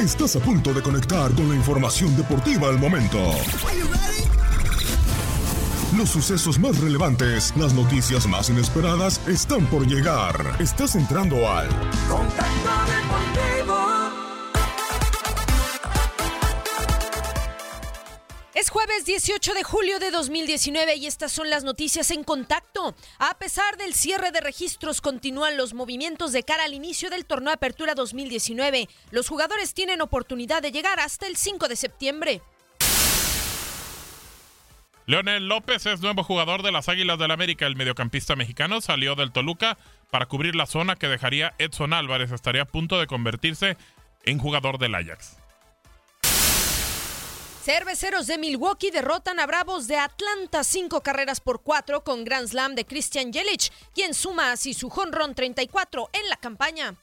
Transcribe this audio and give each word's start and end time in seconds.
Estás 0.00 0.36
a 0.36 0.38
punto 0.40 0.72
de 0.72 0.80
conectar 0.80 1.32
con 1.34 1.48
la 1.48 1.56
información 1.56 2.16
deportiva 2.16 2.68
al 2.68 2.78
momento. 2.78 3.18
Los 5.96 6.10
sucesos 6.10 6.56
más 6.60 6.78
relevantes, 6.78 7.52
las 7.56 7.74
noticias 7.74 8.28
más 8.28 8.48
inesperadas 8.48 9.20
están 9.26 9.66
por 9.66 9.88
llegar. 9.88 10.54
Estás 10.60 10.94
entrando 10.94 11.50
al 11.50 11.68
Contacto 12.08 12.70
Deportivo. 12.86 13.57
Es 18.68 18.72
jueves 18.72 19.06
18 19.06 19.54
de 19.54 19.64
julio 19.64 19.98
de 19.98 20.10
2019 20.10 20.96
y 20.96 21.06
estas 21.06 21.32
son 21.32 21.48
las 21.48 21.64
noticias 21.64 22.10
en 22.10 22.22
contacto. 22.22 22.94
A 23.18 23.38
pesar 23.38 23.78
del 23.78 23.94
cierre 23.94 24.30
de 24.30 24.42
registros, 24.42 25.00
continúan 25.00 25.56
los 25.56 25.72
movimientos 25.72 26.32
de 26.32 26.42
cara 26.42 26.64
al 26.64 26.74
inicio 26.74 27.08
del 27.08 27.24
torneo 27.24 27.54
Apertura 27.54 27.94
2019. 27.94 28.86
Los 29.10 29.26
jugadores 29.26 29.72
tienen 29.72 30.02
oportunidad 30.02 30.60
de 30.60 30.70
llegar 30.70 31.00
hasta 31.00 31.26
el 31.26 31.38
5 31.38 31.66
de 31.66 31.76
septiembre. 31.76 32.42
Leonel 35.06 35.48
López 35.48 35.86
es 35.86 36.02
nuevo 36.02 36.22
jugador 36.22 36.62
de 36.62 36.70
las 36.70 36.90
Águilas 36.90 37.18
del 37.18 37.30
América. 37.30 37.64
El 37.66 37.74
mediocampista 37.74 38.36
mexicano 38.36 38.82
salió 38.82 39.14
del 39.14 39.32
Toluca 39.32 39.78
para 40.10 40.26
cubrir 40.26 40.54
la 40.54 40.66
zona 40.66 40.94
que 40.94 41.08
dejaría 41.08 41.54
Edson 41.56 41.94
Álvarez. 41.94 42.32
Estaría 42.32 42.62
a 42.64 42.66
punto 42.66 43.00
de 43.00 43.06
convertirse 43.06 43.78
en 44.24 44.38
jugador 44.38 44.76
del 44.76 44.94
Ajax. 44.94 45.38
Cerveceros 47.68 48.26
de 48.26 48.38
Milwaukee 48.38 48.90
derrotan 48.90 49.38
a 49.38 49.46
Bravos 49.46 49.88
de 49.88 49.98
Atlanta 49.98 50.64
cinco 50.64 51.02
carreras 51.02 51.38
por 51.38 51.62
cuatro 51.62 52.02
con 52.02 52.24
Grand 52.24 52.48
Slam 52.48 52.74
de 52.74 52.86
Christian 52.86 53.30
Jelic, 53.30 53.70
quien 53.94 54.14
suma 54.14 54.52
así 54.52 54.72
su 54.72 54.88
jonrón 54.88 55.34
34 55.34 56.08
en 56.14 56.28
la 56.30 56.36
campaña. 56.36 56.94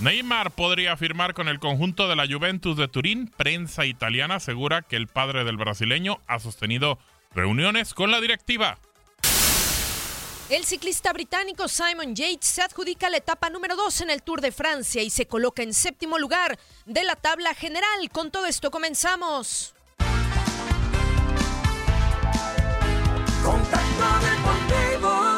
Neymar 0.00 0.50
podría 0.50 0.98
firmar 0.98 1.32
con 1.32 1.48
el 1.48 1.60
conjunto 1.60 2.08
de 2.08 2.16
la 2.16 2.26
Juventus 2.26 2.76
de 2.76 2.88
Turín. 2.88 3.32
Prensa 3.38 3.86
italiana 3.86 4.34
asegura 4.34 4.82
que 4.82 4.96
el 4.96 5.06
padre 5.06 5.44
del 5.44 5.56
brasileño 5.56 6.20
ha 6.26 6.38
sostenido 6.38 6.98
reuniones 7.34 7.94
con 7.94 8.10
la 8.10 8.20
directiva. 8.20 8.76
El 10.52 10.66
ciclista 10.66 11.14
británico 11.14 11.66
Simon 11.66 12.14
Yates 12.14 12.46
se 12.46 12.60
adjudica 12.60 13.08
la 13.08 13.16
etapa 13.16 13.48
número 13.48 13.74
2 13.74 14.02
en 14.02 14.10
el 14.10 14.22
Tour 14.22 14.42
de 14.42 14.52
Francia 14.52 15.02
y 15.02 15.08
se 15.08 15.26
coloca 15.26 15.62
en 15.62 15.72
séptimo 15.72 16.18
lugar 16.18 16.58
de 16.84 17.04
la 17.04 17.16
tabla 17.16 17.54
general. 17.54 18.10
Con 18.12 18.30
todo 18.30 18.44
esto 18.44 18.70
comenzamos. 18.70 19.74
Contacto 23.42 24.04
Deportivo. 24.26 25.36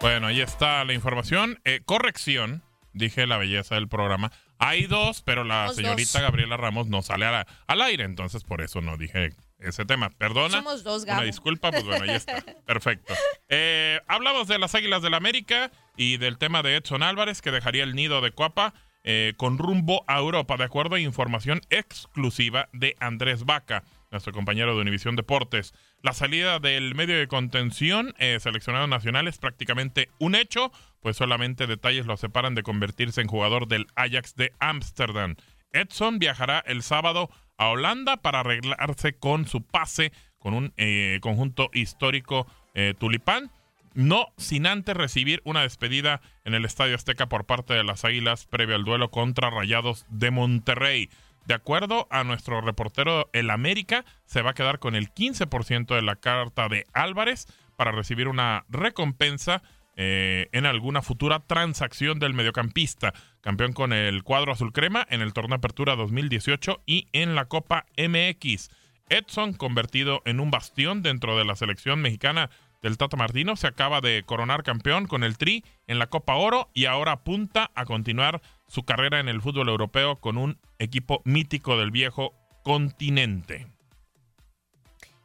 Bueno, 0.00 0.28
ahí 0.28 0.40
está 0.40 0.82
la 0.84 0.94
información. 0.94 1.60
Eh, 1.64 1.82
corrección, 1.84 2.62
dije 2.94 3.26
la 3.26 3.36
belleza 3.36 3.74
del 3.74 3.86
programa. 3.86 4.32
Hay 4.60 4.86
dos, 4.86 5.22
pero 5.22 5.42
la 5.42 5.62
Somos 5.64 5.76
señorita 5.76 6.20
dos. 6.20 6.22
Gabriela 6.30 6.56
Ramos 6.56 6.86
no 6.88 7.02
sale 7.02 7.26
a 7.26 7.30
la- 7.32 7.46
al 7.66 7.80
aire, 7.82 8.04
entonces 8.04 8.44
por 8.44 8.60
eso 8.60 8.80
no 8.80 8.96
dije 8.96 9.30
ese 9.58 9.84
tema. 9.84 10.10
Perdona. 10.10 10.58
Somos 10.58 10.84
dos, 10.84 11.02
Una 11.04 11.14
Gabo. 11.14 11.24
disculpa, 11.26 11.70
pues 11.70 11.84
bueno, 11.84 12.04
ahí 12.04 12.10
está. 12.16 12.42
Perfecto. 12.66 13.14
Eh, 13.48 14.00
hablamos 14.06 14.48
de 14.48 14.58
las 14.58 14.74
Águilas 14.74 15.02
del 15.02 15.14
América 15.14 15.70
y 15.96 16.16
del 16.18 16.38
tema 16.38 16.62
de 16.62 16.76
Edson 16.76 17.02
Álvarez, 17.02 17.42
que 17.42 17.50
dejaría 17.50 17.82
el 17.84 17.94
nido 17.94 18.20
de 18.20 18.30
Cuapa 18.32 18.74
eh, 19.02 19.32
con 19.38 19.56
rumbo 19.58 20.04
a 20.06 20.18
Europa, 20.18 20.56
de 20.58 20.64
acuerdo 20.64 20.96
a 20.96 21.00
información 21.00 21.62
exclusiva 21.70 22.68
de 22.72 22.96
Andrés 23.00 23.44
Vaca, 23.44 23.82
nuestro 24.10 24.32
compañero 24.32 24.74
de 24.74 24.82
Univisión 24.82 25.16
Deportes. 25.16 25.74
La 26.02 26.12
salida 26.12 26.58
del 26.58 26.94
medio 26.94 27.18
de 27.18 27.28
contención 27.28 28.14
eh, 28.18 28.38
seleccionado 28.40 28.86
nacional 28.86 29.28
es 29.28 29.38
prácticamente 29.38 30.08
un 30.18 30.34
hecho, 30.34 30.72
pues 31.00 31.16
solamente 31.16 31.66
detalles 31.66 32.06
lo 32.06 32.16
separan 32.16 32.54
de 32.54 32.62
convertirse 32.62 33.20
en 33.20 33.28
jugador 33.28 33.68
del 33.68 33.86
Ajax 33.94 34.34
de 34.34 34.52
Ámsterdam. 34.58 35.36
Edson 35.72 36.18
viajará 36.18 36.58
el 36.66 36.82
sábado 36.82 37.30
a 37.56 37.68
Holanda 37.68 38.16
para 38.16 38.40
arreglarse 38.40 39.12
con 39.12 39.46
su 39.46 39.62
pase 39.62 40.12
con 40.38 40.54
un 40.54 40.72
eh, 40.76 41.18
conjunto 41.22 41.70
histórico 41.72 42.46
eh, 42.74 42.94
tulipán. 42.98 43.50
No 43.92 44.32
sin 44.36 44.66
antes 44.66 44.96
recibir 44.96 45.42
una 45.44 45.62
despedida 45.62 46.20
en 46.44 46.54
el 46.54 46.64
Estadio 46.64 46.94
Azteca 46.94 47.28
por 47.28 47.44
parte 47.44 47.74
de 47.74 47.84
las 47.84 48.04
Águilas 48.04 48.46
previo 48.46 48.76
al 48.76 48.84
duelo 48.84 49.10
contra 49.10 49.50
Rayados 49.50 50.06
de 50.08 50.30
Monterrey. 50.30 51.10
De 51.50 51.54
acuerdo 51.54 52.06
a 52.12 52.22
nuestro 52.22 52.60
reportero 52.60 53.28
El 53.32 53.50
América, 53.50 54.04
se 54.24 54.40
va 54.40 54.50
a 54.50 54.54
quedar 54.54 54.78
con 54.78 54.94
el 54.94 55.12
15% 55.12 55.96
de 55.96 56.00
la 56.00 56.14
carta 56.14 56.68
de 56.68 56.86
Álvarez 56.92 57.48
para 57.74 57.90
recibir 57.90 58.28
una 58.28 58.66
recompensa 58.68 59.60
eh, 59.96 60.48
en 60.52 60.64
alguna 60.64 61.02
futura 61.02 61.40
transacción 61.40 62.20
del 62.20 62.34
mediocampista, 62.34 63.14
campeón 63.40 63.72
con 63.72 63.92
el 63.92 64.22
cuadro 64.22 64.52
azul 64.52 64.72
crema 64.72 65.04
en 65.10 65.22
el 65.22 65.32
torneo 65.32 65.56
Apertura 65.56 65.96
2018 65.96 66.84
y 66.86 67.08
en 67.12 67.34
la 67.34 67.46
Copa 67.46 67.84
MX. 67.98 68.70
Edson, 69.08 69.52
convertido 69.52 70.22
en 70.26 70.38
un 70.38 70.52
bastión 70.52 71.02
dentro 71.02 71.36
de 71.36 71.44
la 71.44 71.56
selección 71.56 72.00
mexicana 72.00 72.50
del 72.80 72.96
Tata 72.96 73.16
Martino, 73.16 73.56
se 73.56 73.66
acaba 73.66 74.00
de 74.00 74.22
coronar 74.24 74.62
campeón 74.62 75.06
con 75.06 75.24
el 75.24 75.36
Tri 75.36 75.64
en 75.88 75.98
la 75.98 76.06
Copa 76.06 76.36
Oro 76.36 76.70
y 76.74 76.84
ahora 76.84 77.10
apunta 77.10 77.72
a 77.74 77.86
continuar 77.86 78.40
su 78.70 78.84
carrera 78.84 79.18
en 79.18 79.28
el 79.28 79.42
fútbol 79.42 79.68
europeo 79.68 80.20
con 80.20 80.38
un 80.38 80.58
equipo 80.78 81.22
mítico 81.24 81.76
del 81.76 81.90
viejo 81.90 82.34
continente. 82.62 83.66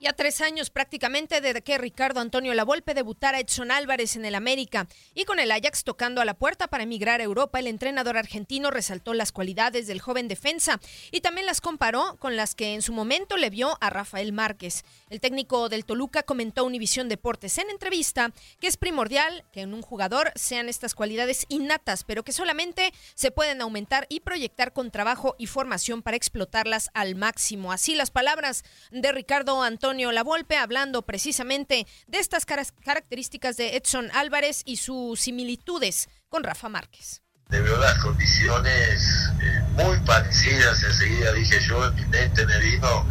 Ya 0.05 0.13
tres 0.13 0.41
años 0.41 0.69
prácticamente 0.69 1.41
desde 1.41 1.61
que 1.61 1.77
Ricardo 1.77 2.19
Antonio 2.19 2.53
Lavolpe 2.53 2.93
debutara 2.93 3.39
Edson 3.39 3.71
Álvarez 3.71 4.15
en 4.15 4.25
el 4.25 4.35
América 4.35 4.87
y 5.13 5.25
con 5.25 5.39
el 5.39 5.51
Ajax 5.51 5.83
tocando 5.83 6.21
a 6.21 6.25
la 6.25 6.33
puerta 6.33 6.67
para 6.67 6.83
emigrar 6.83 7.21
a 7.21 7.23
Europa, 7.23 7.59
el 7.59 7.67
entrenador 7.67 8.17
argentino 8.17 8.71
resaltó 8.71 9.13
las 9.13 9.31
cualidades 9.31 9.87
del 9.87 10.01
joven 10.01 10.27
defensa 10.27 10.79
y 11.11 11.21
también 11.21 11.45
las 11.45 11.61
comparó 11.61 12.17
con 12.17 12.35
las 12.35 12.55
que 12.55 12.73
en 12.73 12.81
su 12.81 12.93
momento 12.93 13.37
le 13.37 13.49
vio 13.49 13.77
a 13.79 13.89
Rafael 13.89 14.33
Márquez. 14.33 14.83
El 15.07 15.21
técnico 15.21 15.69
del 15.69 15.85
Toluca 15.85 16.23
comentó 16.23 16.61
a 16.61 16.63
Univisión 16.63 17.09
Deportes 17.09 17.59
en 17.59 17.69
entrevista 17.69 18.33
que 18.59 18.65
es 18.65 18.75
primordial 18.75 19.45
que 19.53 19.61
en 19.61 19.75
un 19.75 19.83
jugador 19.83 20.31
sean 20.35 20.67
estas 20.67 20.95
cualidades 20.95 21.45
innatas, 21.47 22.03
pero 22.03 22.23
que 22.23 22.31
solamente 22.31 22.91
se 23.13 23.29
pueden 23.29 23.61
aumentar 23.61 24.07
y 24.09 24.21
proyectar 24.21 24.73
con 24.73 24.89
trabajo 24.89 25.35
y 25.37 25.45
formación 25.45 26.01
para 26.01 26.17
explotarlas 26.17 26.89
al 26.95 27.13
máximo. 27.13 27.71
Así 27.71 27.93
las 27.93 28.09
palabras 28.09 28.63
de 28.89 29.11
Ricardo 29.11 29.61
Antonio 29.61 30.11
Lavolpe 30.11 30.57
hablando 30.57 31.03
precisamente 31.03 31.85
de 32.07 32.17
estas 32.17 32.45
características 32.45 33.57
de 33.57 33.75
Edson 33.77 34.09
Álvarez 34.11 34.63
y 34.65 34.77
sus 34.77 35.19
similitudes 35.19 36.09
con 36.29 36.43
Rafa 36.43 36.67
Márquez. 36.67 37.24
Veo 37.61 37.77
las 37.77 37.95
condiciones 37.99 39.31
eh, 39.41 39.61
muy 39.73 39.97
parecidas, 39.99 40.83
enseguida 40.83 41.31
dije 41.33 41.59
yo, 41.61 41.85
en 41.87 41.95
mi 41.95 42.05
mente 42.05 42.45
me 42.45 42.57
vino 42.59 43.05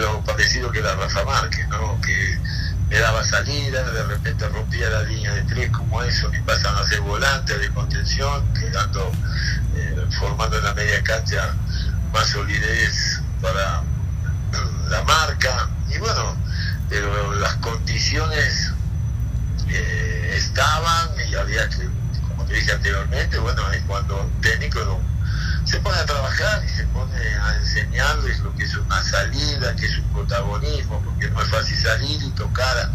lo 0.00 0.20
parecido 0.24 0.70
que 0.70 0.80
era 0.80 0.94
Rafa 0.94 1.24
Márquez, 1.24 1.68
¿no? 1.68 2.00
que 2.00 2.38
me 2.88 2.98
daba 2.98 3.22
salida, 3.24 3.82
de 3.82 4.02
repente 4.04 4.48
rompía 4.48 4.88
la 4.88 5.02
línea 5.02 5.32
de 5.34 5.42
tres 5.42 5.70
como 5.70 6.02
eso, 6.02 6.30
y 6.32 6.40
pasan 6.42 6.74
a 6.76 6.84
ser 6.84 7.00
volantes 7.00 7.60
de 7.60 7.68
contención, 7.70 8.44
quedando, 8.54 9.12
eh, 9.76 10.06
formando 10.18 10.58
en 10.58 10.64
la 10.64 10.74
media 10.74 11.02
cancha 11.02 11.54
más 12.12 12.28
solidez 12.28 13.20
para 13.42 13.82
la 14.88 15.02
marca, 15.02 15.68
y 15.90 15.98
bueno, 15.98 16.36
pero 16.88 17.34
las 17.34 17.54
condiciones 17.56 18.72
eh, 19.68 20.34
estaban 20.36 21.10
y 21.28 21.34
había 21.34 21.68
que, 21.68 21.87
dije 22.54 22.72
anteriormente, 22.72 23.38
bueno, 23.38 23.70
es 23.72 23.82
cuando 23.82 24.22
un 24.22 24.40
técnico 24.40 25.00
se 25.64 25.78
pone 25.80 25.98
a 25.98 26.06
trabajar 26.06 26.62
y 26.64 26.68
se 26.68 26.84
pone 26.86 27.14
a 27.14 27.56
enseñarles 27.56 28.40
lo 28.40 28.54
que 28.54 28.64
es 28.64 28.74
una 28.74 29.02
salida, 29.02 29.76
que 29.76 29.84
es 29.84 29.98
un 29.98 30.12
protagonismo, 30.14 31.02
porque 31.04 31.30
no 31.30 31.42
es 31.42 31.48
fácil 31.48 31.76
salir 31.76 32.22
y 32.22 32.30
tocar 32.30 32.90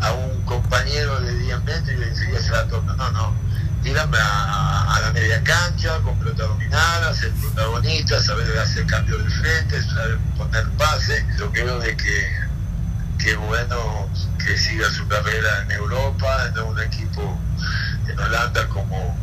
a, 0.00 0.12
un 0.12 0.42
compañero 0.44 1.20
de 1.20 1.36
10 1.36 1.62
metros 1.64 1.90
y 1.90 2.02
enseguida 2.02 2.40
se 2.40 2.50
la 2.52 2.66
toca. 2.68 2.94
No, 2.94 3.10
no. 3.10 3.34
Tírame 3.82 4.16
a, 4.18 4.98
la 5.02 5.12
media 5.12 5.42
cancha, 5.44 5.98
con 6.00 6.18
pelota 6.18 6.44
dominada, 6.44 7.14
ser 7.14 7.32
protagonista, 7.32 8.20
saber 8.22 8.58
hacer 8.58 8.86
cambio 8.86 9.18
de 9.18 9.30
frente, 9.30 9.82
saber 9.82 10.18
poner 10.38 10.66
pase. 10.78 11.24
Yo 11.38 11.52
creo 11.52 11.78
de 11.78 11.96
que 11.96 12.46
qué 13.18 13.36
bueno 13.36 14.08
que 14.42 14.56
siga 14.56 14.90
su 14.90 15.06
carrera 15.06 15.62
en 15.62 15.72
Europa, 15.72 16.46
en 16.46 16.62
un 16.62 16.80
equipo 16.80 17.38
en 18.16 18.24
Holanda 18.24 18.68
como 18.68 19.16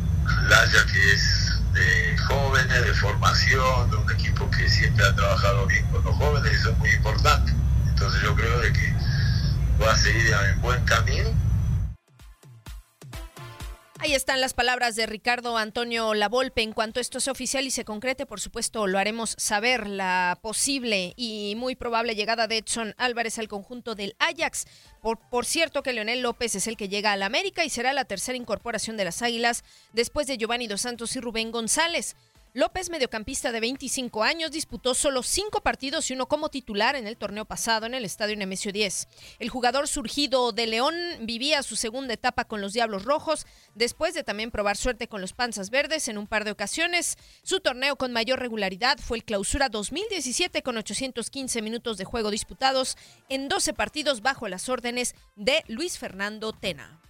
Laya, 0.48 0.86
que 0.92 1.14
es 1.14 1.54
de 1.74 2.18
jóvenes, 2.18 2.86
de 2.86 2.94
formación, 2.94 3.90
de 3.90 3.98
un 3.98 4.12
equipo 4.12 4.50
que 4.52 4.70
siempre 4.70 5.06
ha 5.06 5.16
trabajado 5.16 5.66
bien 5.68 5.86
con 5.88 6.04
los 6.04 6.16
jóvenes, 6.16 6.54
eso 6.54 6.70
es 6.72 6.78
muy 6.78 6.90
importante. 6.92 7.52
Entonces 7.88 8.22
yo 8.22 8.36
creo 8.36 8.60
de 8.60 8.74
que 8.74 8.94
va 9.82 9.92
a 9.92 9.98
seguir 9.98 10.34
en 10.52 10.62
buen 10.62 10.84
camino 10.86 11.30
Ahí 14.04 14.16
están 14.16 14.42
las 14.42 14.54
palabras 14.54 14.98
de 14.98 15.06
Ricardo 15.06 15.56
Antonio 15.58 16.14
Lavolpe. 16.14 16.62
En 16.62 16.74
cuanto 16.74 17.00
esto 17.00 17.22
sea 17.22 17.32
oficial 17.32 17.66
y 17.66 17.72
se 17.72 17.86
concrete, 17.86 18.26
por 18.26 18.42
supuesto, 18.42 18.86
lo 18.86 19.00
haremos 19.00 19.34
saber 19.38 19.88
la 19.88 20.40
posible 20.42 21.14
y 21.16 21.54
muy 21.56 21.78
probable 21.78 22.14
llegada 22.14 22.48
de 22.48 22.58
Edson 22.58 22.96
Álvarez 22.98 23.40
al 23.40 23.48
conjunto 23.48 23.96
del 23.96 24.18
Ajax. 24.20 24.66
Por, 25.02 25.20
por 25.30 25.46
cierto 25.46 25.84
que 25.84 25.94
Leonel 25.94 26.22
López 26.22 26.54
es 26.56 26.68
el 26.68 26.76
que 26.76 26.90
llega 26.90 27.14
al 27.14 27.24
América 27.24 27.64
y 27.64 27.70
será 27.70 27.94
la 27.94 28.04
tercera 28.04 28.38
incorporación 28.38 28.98
de 28.98 29.06
las 29.06 29.22
Águilas 29.22 29.64
después 29.94 30.28
de 30.28 30.38
Giovanni 30.38 30.68
Dos 30.68 30.82
Santos 30.82 31.16
y 31.16 31.22
Rubén 31.22 31.52
González. 31.52 32.18
López, 32.56 32.92
mediocampista 32.92 33.52
de 33.52 33.60
25 33.60 34.22
años, 34.22 34.52
disputó 34.52 34.94
solo 34.94 35.24
cinco 35.24 35.62
partidos 35.62 36.12
y 36.12 36.14
uno 36.14 36.28
como 36.28 36.50
titular 36.50 36.96
en 36.96 37.08
el 37.08 37.18
torneo 37.18 37.46
pasado 37.46 37.88
en 37.88 37.96
el 37.96 38.06
Estadio 38.06 38.38
Nemesio 38.38 38.72
10. 38.72 39.08
El 39.40 39.50
jugador 39.50 39.88
surgido 39.88 40.52
de 40.52 40.68
León 40.68 40.94
vivía 41.22 41.64
su 41.64 41.76
segunda 41.76 42.14
etapa 42.14 42.46
con 42.46 42.62
los 42.62 42.74
Diablos 42.74 43.06
Rojos, 43.06 43.48
después 43.74 44.14
de 44.14 44.24
también 44.24 44.52
probar 44.52 44.78
suerte 44.78 45.08
con 45.08 45.20
los 45.20 45.34
Panzas 45.34 45.72
Verdes 45.72 46.08
en 46.08 46.20
un 46.20 46.28
par 46.28 46.46
de 46.46 46.52
ocasiones. 46.52 47.18
Su 47.42 47.60
torneo 47.60 47.96
con 47.96 48.12
mayor 48.12 48.40
regularidad 48.40 49.00
fue 49.00 49.18
el 49.18 49.24
Clausura 49.24 49.70
2017 49.70 50.62
con 50.62 50.78
815 50.78 51.60
minutos 51.64 51.98
de 51.98 52.06
juego 52.06 52.30
disputados 52.30 52.98
en 53.30 53.50
12 53.50 53.74
partidos 53.74 54.22
bajo 54.22 54.48
las 54.48 54.70
órdenes 54.70 55.16
de 55.36 55.64
Luis 55.68 55.98
Fernando 55.98 56.54
Tena. 56.54 57.03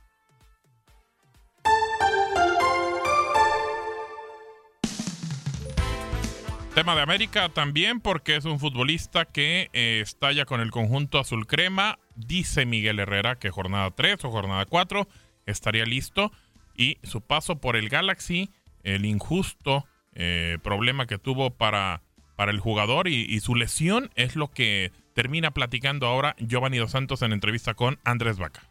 Tema 6.76 6.96
de 6.96 7.02
América 7.02 7.50
también 7.50 8.00
porque 8.02 8.36
es 8.36 8.46
un 8.46 8.60
futbolista 8.60 9.26
que 9.26 9.70
eh, 9.74 10.00
estalla 10.02 10.46
con 10.46 10.60
el 10.60 10.72
conjunto 10.72 11.20
azul 11.20 11.46
crema. 11.46 12.00
Dice 12.16 12.66
Miguel 12.66 13.00
Herrera 13.00 13.36
que 13.36 13.52
jornada 13.52 13.92
3 13.92 14.26
o 14.26 14.32
jornada 14.32 14.66
4 14.66 15.08
estaría 15.46 15.86
listo. 15.86 16.32
Y 16.76 16.98
su 17.04 17.22
paso 17.22 17.58
por 17.58 17.76
el 17.76 17.90
Galaxy, 17.90 18.50
el 18.82 19.06
injusto 19.06 19.86
eh, 20.14 20.58
problema 20.64 21.06
que 21.06 21.20
tuvo 21.20 21.52
para 21.52 22.02
para 22.36 22.52
el 22.52 22.60
jugador 22.60 23.08
y, 23.08 23.26
y 23.26 23.40
su 23.42 23.54
lesión 23.54 24.10
es 24.16 24.36
lo 24.36 24.52
que 24.52 24.92
termina 25.14 25.52
platicando 25.52 26.08
ahora 26.08 26.36
Giovanni 26.40 26.78
Dos 26.80 26.92
Santos 26.92 27.22
en 27.22 27.32
entrevista 27.32 27.76
con 27.76 28.00
Andrés 28.04 28.40
Vaca. 28.40 28.62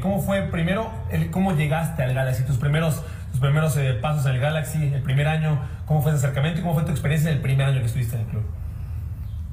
¿Cómo 0.00 0.22
fue 0.22 0.42
primero, 0.42 0.90
el, 1.10 1.30
cómo 1.30 1.54
llegaste 1.54 2.02
al 2.02 2.14
Galaxy? 2.14 2.44
Tus 2.44 2.56
primeros, 2.56 3.02
tus 3.30 3.40
primeros 3.40 3.76
eh, 3.76 3.94
pasos 4.00 4.26
al 4.26 4.38
Galaxy, 4.38 4.92
el 4.92 5.02
primer 5.02 5.28
año, 5.28 5.60
¿cómo 5.86 6.02
fue 6.02 6.12
ese 6.12 6.18
acercamiento 6.18 6.60
y 6.60 6.62
cómo 6.62 6.74
fue 6.74 6.84
tu 6.84 6.90
experiencia 6.90 7.30
en 7.30 7.36
el 7.36 7.42
primer 7.42 7.66
año 7.66 7.80
que 7.80 7.86
estuviste 7.86 8.16
en 8.16 8.22
el 8.22 8.28
club? 8.28 8.42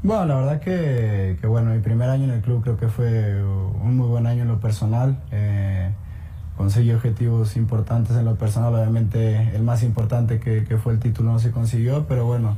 Bueno, 0.03 0.25
la 0.25 0.35
verdad 0.35 0.59
que, 0.61 1.37
bueno, 1.47 1.71
mi 1.71 1.79
primer 1.79 2.09
año 2.09 2.25
en 2.25 2.31
el 2.31 2.41
club 2.41 2.63
creo 2.63 2.77
que 2.77 2.87
fue 2.87 3.43
un 3.43 3.97
muy 3.97 4.07
buen 4.07 4.27
año 4.27 4.43
en 4.43 4.47
lo 4.47 4.59
personal. 4.59 5.17
Eh, 5.31 5.91
conseguí 6.55 6.91
objetivos 6.91 7.55
importantes 7.55 8.15
en 8.15 8.25
lo 8.25 8.35
personal, 8.35 8.73
obviamente 8.73 9.55
el 9.55 9.63
más 9.63 9.83
importante 9.83 10.39
que, 10.39 10.65
fue 10.77 10.93
el 10.93 10.99
título 10.99 11.31
no 11.31 11.39
se 11.39 11.51
consiguió, 11.51 12.07
pero 12.07 12.25
bueno, 12.25 12.57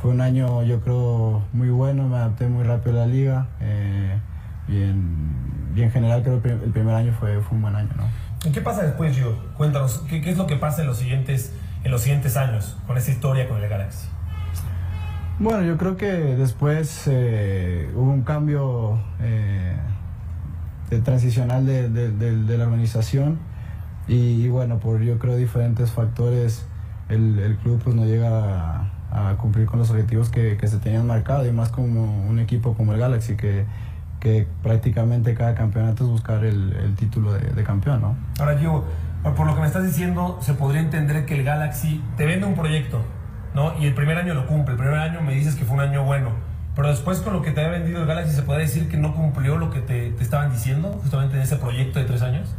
fue 0.00 0.10
un 0.10 0.20
año 0.20 0.62
yo 0.64 0.80
creo 0.80 1.42
muy 1.52 1.70
bueno, 1.70 2.08
me 2.08 2.16
adapté 2.16 2.48
muy 2.48 2.64
rápido 2.64 2.96
a 2.96 3.06
la 3.06 3.12
liga 3.12 3.46
eh, 3.60 4.18
y, 4.68 4.82
en, 4.82 5.72
y, 5.76 5.82
en, 5.82 5.90
general 5.92 6.22
creo 6.22 6.42
que 6.42 6.50
el 6.50 6.72
primer 6.72 6.94
año 6.94 7.12
fue, 7.12 7.40
fue 7.40 7.56
un 7.56 7.62
buen 7.62 7.76
año. 7.76 7.90
¿no? 7.96 8.25
¿Y 8.46 8.52
qué 8.52 8.60
pasa 8.60 8.82
después, 8.82 9.16
Gio? 9.16 9.36
Cuéntanos, 9.56 10.04
¿qué, 10.08 10.20
¿qué, 10.20 10.30
es 10.30 10.38
lo 10.38 10.46
que 10.46 10.54
pasa 10.54 10.82
en 10.82 10.86
los, 10.86 10.98
siguientes, 10.98 11.52
en 11.82 11.90
los 11.90 12.02
siguientes 12.02 12.36
años 12.36 12.76
con 12.86 12.96
esa 12.96 13.10
historia 13.10 13.48
con 13.48 13.60
el 13.60 13.68
Galaxy? 13.68 14.06
Bueno, 15.40 15.64
yo 15.64 15.76
creo 15.76 15.96
que 15.96 16.06
después 16.06 17.02
eh, 17.06 17.90
hubo 17.94 18.10
un 18.10 18.22
cambio 18.22 19.00
eh, 19.20 19.76
transicional 21.04 21.66
de, 21.66 22.56
la 22.56 22.64
organización 22.64 23.38
y, 24.06 24.48
bueno, 24.48 24.78
por 24.78 25.00
yo 25.02 25.18
creo 25.18 25.36
diferentes 25.36 25.90
factores 25.90 26.66
el, 27.08 27.58
club 27.62 27.80
pues 27.82 27.96
no 27.96 28.04
llega 28.04 28.90
a, 29.10 29.30
a, 29.30 29.36
cumplir 29.36 29.66
con 29.66 29.80
los 29.80 29.90
objetivos 29.90 30.30
que, 30.30 30.56
que 30.56 30.68
se 30.68 30.78
tenían 30.78 31.06
marcado 31.06 31.44
y 31.46 31.50
más 31.52 31.70
como 31.70 32.26
un 32.28 32.38
equipo 32.38 32.74
como 32.74 32.92
el 32.92 33.00
Galaxy 33.00 33.36
que, 33.36 33.66
que 34.26 34.44
prácticamente 34.60 35.34
cada 35.34 35.54
campeonato 35.54 36.02
es 36.02 36.10
buscar 36.10 36.44
el, 36.44 36.72
el 36.72 36.96
título 36.96 37.32
de, 37.32 37.62
campeón, 37.62 38.00
¿no? 38.00 38.16
Ahora 38.40 38.60
yo, 38.60 38.84
por 39.36 39.46
lo 39.46 39.54
que 39.54 39.60
me 39.60 39.68
estás 39.68 39.84
diciendo, 39.86 40.38
se 40.40 40.54
podría 40.54 40.80
entender 40.80 41.24
que 41.26 41.38
el 41.38 41.44
Galaxy 41.44 42.02
te 42.16 42.26
vende 42.26 42.44
un 42.44 42.56
proyecto 42.56 43.02
¿no? 43.54 43.72
Y 43.78 43.86
el 43.86 43.94
primer 43.94 44.18
año 44.18 44.34
lo 44.34 44.48
cumple, 44.48 44.72
el 44.72 44.80
primer 44.80 44.98
año 44.98 45.20
me 45.20 45.32
dices 45.32 45.54
que 45.54 45.64
fue 45.64 45.76
un 45.76 45.82
año 45.82 46.02
bueno, 46.02 46.30
pero 46.74 46.88
después 46.88 47.20
con 47.20 47.34
lo 47.34 47.40
que 47.40 47.52
te 47.52 47.64
ha 47.64 47.68
vendido 47.68 48.00
el 48.00 48.06
Galaxy, 48.08 48.34
¿se 48.34 48.42
puede 48.42 48.62
decir 48.62 48.88
que 48.88 48.96
no 48.96 49.14
cumplió 49.14 49.58
lo 49.58 49.70
que 49.70 49.78
te, 49.78 50.10
te 50.10 50.22
estaban 50.24 50.50
diciendo 50.50 50.98
justamente 51.00 51.36
en 51.36 51.42
ese 51.42 51.54
proyecto 51.54 52.00
de 52.00 52.06
tres 52.06 52.22
años? 52.22 52.52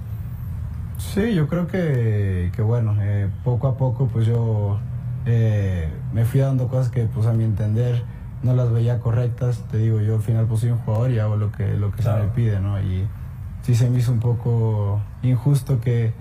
Sí, 0.97 1.35
yo 1.35 1.49
creo 1.49 1.67
que, 1.67 2.49
que 2.55 2.61
bueno, 2.61 2.95
eh, 3.01 3.27
poco 3.43 3.67
a 3.67 3.75
poco 3.75 4.07
pues 4.07 4.25
yo 4.25 4.79
eh, 5.25 5.89
me 6.13 6.23
fui 6.23 6.39
dando 6.39 6.69
cosas 6.69 6.89
que 6.89 7.03
pues 7.07 7.27
a 7.27 7.33
mi 7.33 7.43
entender 7.43 8.03
no 8.43 8.53
las 8.53 8.71
veía 8.71 8.99
correctas, 8.99 9.63
te 9.71 9.77
digo, 9.77 10.01
yo 10.01 10.15
al 10.15 10.21
final 10.21 10.45
pues 10.45 10.61
soy 10.61 10.71
un 10.71 10.79
jugador 10.79 11.11
y 11.11 11.19
hago 11.19 11.35
lo 11.35 11.51
que, 11.51 11.75
lo 11.75 11.91
que 11.91 12.01
claro. 12.01 12.21
se 12.21 12.27
me 12.27 12.33
pide, 12.33 12.59
¿no? 12.59 12.79
Y 12.81 13.07
sí 13.63 13.75
se 13.75 13.89
me 13.89 13.99
hizo 13.99 14.11
un 14.11 14.19
poco 14.19 15.01
injusto 15.23 15.79
que 15.79 16.13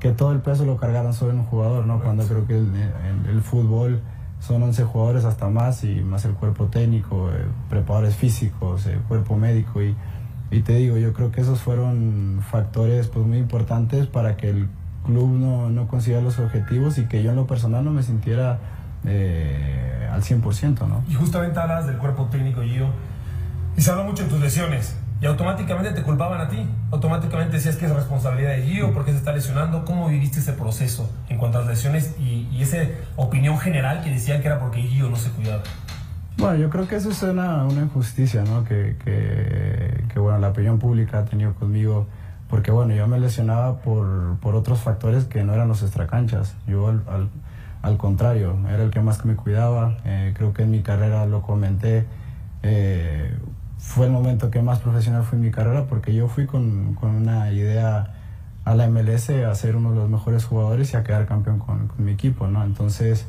que 0.00 0.12
todo 0.12 0.32
el 0.32 0.40
peso 0.40 0.64
lo 0.64 0.78
cargaran 0.78 1.12
solo 1.12 1.32
en 1.32 1.40
un 1.40 1.44
jugador, 1.44 1.86
¿no? 1.86 2.00
Cuando 2.00 2.26
creo 2.26 2.46
que 2.46 2.56
el, 2.58 2.74
el, 2.74 3.30
el, 3.30 3.42
fútbol 3.42 4.00
son 4.40 4.62
11 4.62 4.84
jugadores 4.84 5.24
hasta 5.26 5.48
más 5.50 5.84
y 5.84 6.00
más 6.00 6.24
el 6.24 6.32
cuerpo 6.32 6.66
técnico, 6.66 7.28
eh, 7.30 7.44
preparadores 7.68 8.16
físicos, 8.16 8.86
el 8.86 9.00
cuerpo 9.00 9.36
médico 9.36 9.82
y, 9.82 9.94
y, 10.50 10.62
te 10.62 10.76
digo, 10.76 10.96
yo 10.96 11.12
creo 11.12 11.30
que 11.30 11.42
esos 11.42 11.60
fueron 11.60 12.40
factores 12.50 13.08
pues 13.08 13.26
muy 13.26 13.36
importantes 13.36 14.06
para 14.06 14.38
que 14.38 14.48
el 14.48 14.68
club 15.04 15.28
no, 15.28 15.68
no 15.68 15.86
consiga 15.86 16.22
los 16.22 16.38
objetivos 16.38 16.96
y 16.96 17.04
que 17.04 17.22
yo 17.22 17.30
en 17.30 17.36
lo 17.36 17.46
personal 17.46 17.84
no 17.84 17.92
me 17.92 18.02
sintiera 18.02 18.58
eh, 19.04 20.08
al 20.10 20.22
100%, 20.22 20.88
¿no? 20.88 21.04
Y 21.08 21.14
justamente 21.14 21.58
hablas 21.58 21.86
del 21.86 21.98
cuerpo 21.98 22.26
técnico, 22.30 22.62
Gio, 22.62 22.88
y 23.76 23.80
se 23.80 23.90
habla 23.90 24.04
mucho 24.04 24.22
en 24.22 24.28
tus 24.28 24.40
lesiones 24.40 24.94
y 25.20 25.26
automáticamente 25.26 25.92
te 25.92 26.02
culpaban 26.02 26.40
a 26.40 26.48
ti. 26.48 26.66
Automáticamente 26.90 27.56
decías 27.56 27.76
que 27.76 27.86
es 27.86 27.94
responsabilidad 27.94 28.52
de 28.52 28.62
Gio, 28.62 28.92
porque 28.94 29.12
se 29.12 29.18
está 29.18 29.32
lesionando. 29.32 29.84
¿Cómo 29.84 30.08
viviste 30.08 30.40
ese 30.40 30.54
proceso 30.54 31.10
en 31.28 31.36
cuanto 31.36 31.58
a 31.58 31.60
las 31.60 31.70
lesiones 31.70 32.14
y, 32.18 32.48
y 32.50 32.62
esa 32.62 32.78
opinión 33.16 33.58
general 33.58 34.02
que 34.02 34.10
decían 34.10 34.40
que 34.40 34.46
era 34.46 34.58
porque 34.58 34.80
Gio 34.80 35.10
no 35.10 35.16
se 35.16 35.30
cuidaba? 35.30 35.62
Bueno, 36.38 36.56
yo 36.56 36.70
creo 36.70 36.88
que 36.88 36.96
eso 36.96 37.10
es 37.10 37.22
una, 37.22 37.64
una 37.64 37.82
injusticia, 37.82 38.44
¿no? 38.44 38.64
Que, 38.64 38.96
que, 39.04 40.04
que, 40.10 40.18
bueno, 40.18 40.38
la 40.38 40.48
opinión 40.48 40.78
pública 40.78 41.18
ha 41.18 41.24
tenido 41.26 41.52
conmigo, 41.54 42.06
porque 42.48 42.70
bueno, 42.70 42.94
yo 42.94 43.06
me 43.06 43.20
lesionaba 43.20 43.82
por, 43.82 44.38
por 44.38 44.54
otros 44.54 44.80
factores 44.80 45.24
que 45.24 45.44
no 45.44 45.52
eran 45.52 45.68
los 45.68 45.82
extracanchas. 45.82 46.54
Yo 46.66 46.88
al, 46.88 47.02
al, 47.10 47.28
al 47.82 47.96
contrario, 47.96 48.56
era 48.68 48.82
el 48.82 48.90
que 48.90 49.00
más 49.00 49.24
me 49.24 49.36
cuidaba. 49.36 49.96
Eh, 50.04 50.34
creo 50.36 50.52
que 50.52 50.62
en 50.62 50.70
mi 50.70 50.82
carrera 50.82 51.24
lo 51.26 51.42
comenté. 51.42 52.06
Eh, 52.62 53.34
fue 53.78 54.06
el 54.06 54.12
momento 54.12 54.50
que 54.50 54.60
más 54.60 54.80
profesional 54.80 55.24
fue 55.24 55.38
en 55.38 55.44
mi 55.44 55.50
carrera 55.50 55.86
porque 55.86 56.14
yo 56.14 56.28
fui 56.28 56.46
con, 56.46 56.94
con, 56.94 57.10
una 57.10 57.50
idea 57.52 58.14
a 58.64 58.74
la 58.74 58.88
MLS 58.88 59.30
a 59.30 59.54
ser 59.54 59.76
uno 59.76 59.92
de 59.92 59.96
los 59.96 60.10
mejores 60.10 60.44
jugadores 60.44 60.92
y 60.92 60.96
a 60.96 61.02
quedar 61.02 61.24
campeón 61.26 61.58
con, 61.58 61.88
con, 61.88 62.04
mi 62.04 62.12
equipo, 62.12 62.46
¿no? 62.46 62.62
Entonces 62.62 63.26